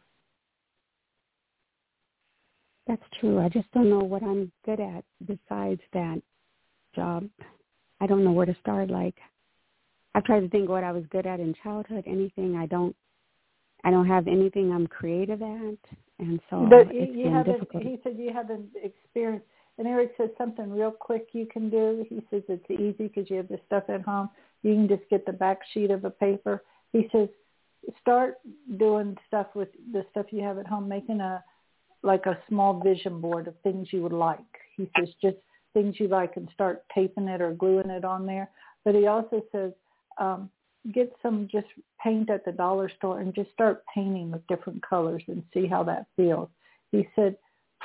[2.85, 3.39] That's true.
[3.39, 6.21] I just don't know what I'm good at besides that
[6.93, 7.27] job.
[7.99, 8.91] I don't know where to start.
[8.91, 9.15] Like,
[10.13, 12.03] I've tried to think what I was good at in childhood.
[12.05, 12.95] Anything I don't,
[13.83, 15.77] I don't have anything I'm creative at,
[16.19, 17.53] and so but you, it's you been haven't.
[17.53, 17.83] difficult.
[17.83, 19.45] He said you haven't experienced.
[19.77, 22.05] And Erik says something real quick you can do.
[22.07, 24.29] He says it's easy because you have the stuff at home.
[24.63, 26.63] You can just get the back sheet of a paper.
[26.93, 27.27] He says
[27.99, 28.35] start
[28.77, 31.43] doing stuff with the stuff you have at home, making a
[32.03, 34.39] like a small vision board of things you would like.
[34.77, 35.37] He says just
[35.73, 38.49] things you like and start taping it or gluing it on there.
[38.85, 39.73] But he also says
[40.19, 40.49] um,
[40.93, 41.67] get some just
[42.03, 45.83] paint at the dollar store and just start painting with different colors and see how
[45.83, 46.49] that feels.
[46.91, 47.37] He said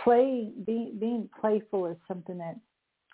[0.04, 2.56] play be, being playful is something that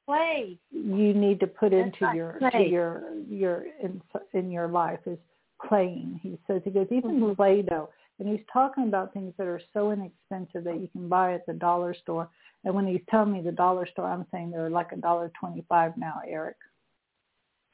[0.04, 2.50] play you need to put That's into your play.
[2.50, 4.00] to your your in
[4.32, 5.18] in your life is
[5.66, 6.20] playing.
[6.22, 7.34] He says he goes even Mm-hmm.
[7.34, 11.46] Play-Doh, and he's talking about things that are so inexpensive that you can buy at
[11.46, 12.28] the dollar store.
[12.64, 15.96] And when he's telling me the dollar store, I'm saying they're like a dollar twenty-five
[15.96, 16.56] now, Erik.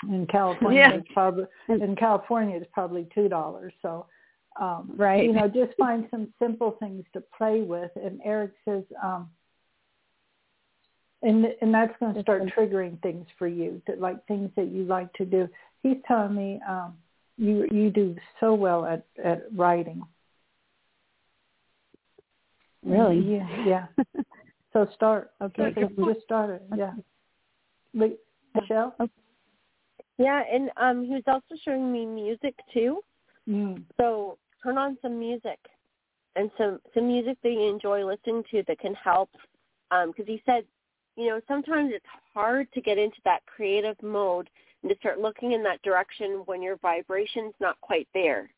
[0.08, 0.94] In California, Yeah.
[0.94, 3.72] it's probably in California it's probably two dollars.
[3.82, 4.06] So,
[4.60, 5.24] um, Right.
[5.24, 7.90] you know, just find some simple things to play with.
[7.96, 9.30] And Erik says, um,
[11.22, 14.84] and and that's going to start triggering things for you, that like things that you
[14.84, 15.48] like to do.
[15.82, 16.96] He's telling me um,
[17.38, 20.02] you you do so well at at writing.
[22.84, 23.20] Really?
[23.20, 23.86] Yeah, yeah.
[24.72, 25.30] so start.
[25.40, 25.88] Okay, Okay.
[25.96, 26.62] so just start it.
[26.76, 26.94] Yeah.
[27.94, 28.94] Michelle.
[30.22, 33.00] Yeah, and um, he was also showing me music too.
[33.48, 33.82] Mm.
[33.98, 35.58] So turn on some music,
[36.36, 39.30] and some some music that you enjoy listening to that can help.
[39.90, 40.64] Because he said,
[41.16, 44.48] you know, sometimes it's hard to get into that creative mode
[44.82, 48.48] and to start looking in that direction when your vibration's not quite there.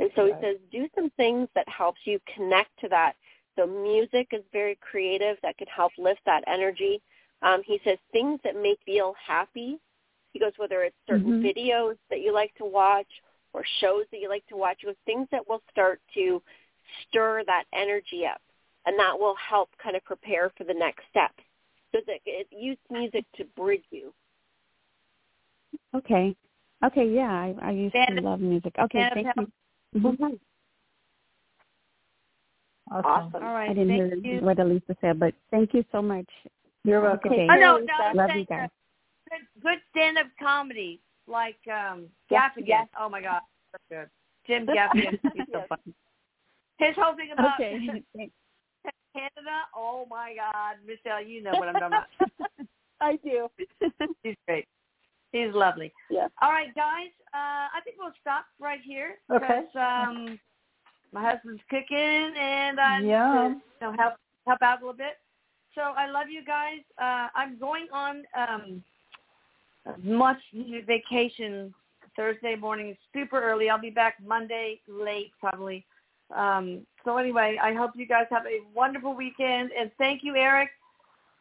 [0.00, 0.34] And so Right.
[0.34, 3.14] he says, do some things that helps you connect to that.
[3.54, 7.00] So music is very creative that can help lift that energy.
[7.42, 9.78] Um, he says things that make you feel happy.
[10.32, 11.42] He goes whether it's certain Mhm.
[11.42, 13.22] videos that you like to watch
[13.52, 14.80] or shows that you like to watch.
[14.80, 16.42] He goes things that will start to
[17.02, 18.40] stir that energy up,
[18.86, 21.32] and that will help kind of prepare for the next step.
[21.94, 24.14] So that it, use music to bridge you.
[25.94, 26.34] Okay.
[26.82, 28.74] Okay, yeah, I, I used Stand- to love music.
[28.78, 29.36] Okay, stand thank up.
[29.36, 30.00] you.
[30.00, 30.40] Mhm.
[32.90, 33.42] Awesome.
[33.42, 33.70] All right.
[33.70, 34.40] I didn't thank hear you.
[34.40, 36.28] what Elisa said, but thank you so much.
[36.84, 37.30] You're welcome.
[37.30, 37.48] good day.
[37.50, 38.68] Oh no, no, Love saying, you guys.
[39.32, 42.66] Good, good stand-up comedy like um Gaffigan.
[42.66, 42.88] yes.
[43.00, 43.40] Oh my God,
[43.72, 44.10] so good.
[44.46, 45.94] Jim Gaffigan, he's so funny.
[46.78, 47.78] His whole thing about Okay.
[49.14, 49.58] Canada.
[49.76, 52.66] Oh my God, Michelle, you know what I'm talking about.
[53.00, 53.48] I do.
[54.22, 54.66] He's great.
[55.32, 55.92] He's lovely.
[56.10, 56.28] Yeah.
[56.40, 57.10] All right, guys.
[57.34, 59.62] Uh, I think we'll stop right here Okay.
[59.78, 60.38] um,
[61.12, 63.32] my husband's cooking and I'm Yum.
[63.32, 64.14] to, you know, help
[64.46, 65.18] help out a little bit.
[65.74, 66.80] So I love you guys.
[67.00, 68.82] Uh, I'm going on um,
[70.02, 71.72] much needed vacation
[72.16, 73.68] Thursday morning, super early.
[73.70, 75.84] I'll be back Monday late probably.
[76.34, 80.70] Um, so anyway, I hope you guys have a wonderful weekend and thank you, Erik.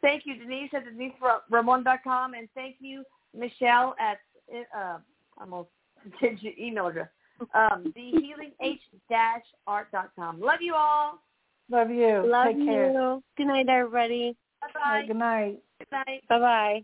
[0.02, 3.06] Thank you, Denise at DeniseRamon.com and thank you,
[3.38, 4.18] Michelle at
[4.76, 4.98] uh,
[5.40, 5.70] almost
[6.22, 7.10] did your email address.
[7.54, 10.42] Um, the healing-art.com.
[10.42, 11.20] Love you all.
[11.70, 12.26] Love you.
[12.28, 12.66] Love Take you.
[12.66, 13.22] care.
[13.38, 14.36] Good night, everybody.
[14.62, 15.06] Bye-bye.
[15.08, 15.60] Good night.
[15.80, 16.28] Good night.
[16.28, 16.84] Bye bye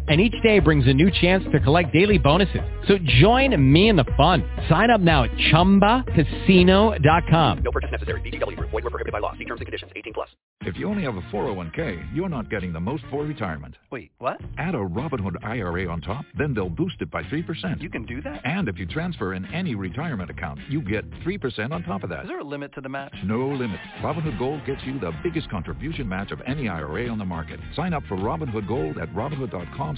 [0.11, 2.59] And each day brings a new chance to collect daily bonuses.
[2.85, 4.43] So join me in the fun.
[4.67, 7.63] Sign up now at ChumbaCasino.com.
[7.63, 8.19] No purchase necessary.
[8.19, 8.71] VGW Group.
[8.71, 9.31] Void were prohibited by law.
[9.37, 9.93] See terms and conditions.
[9.95, 10.27] 18 plus.
[10.63, 13.75] If you only have a 401k, you're not getting the most for retirement.
[13.89, 14.39] Wait, what?
[14.59, 17.81] Add a Robinhood IRA on top, then they'll boost it by 3%.
[17.81, 18.41] You can do that?
[18.43, 22.25] And if you transfer in any retirement account, you get 3% on top of that.
[22.25, 23.11] Is there a limit to the match?
[23.23, 23.79] No limit.
[24.03, 27.59] Robinhood Gold gets you the biggest contribution match of any IRA on the market.
[27.75, 29.97] Sign up for Robinhood Gold at Robinhood.com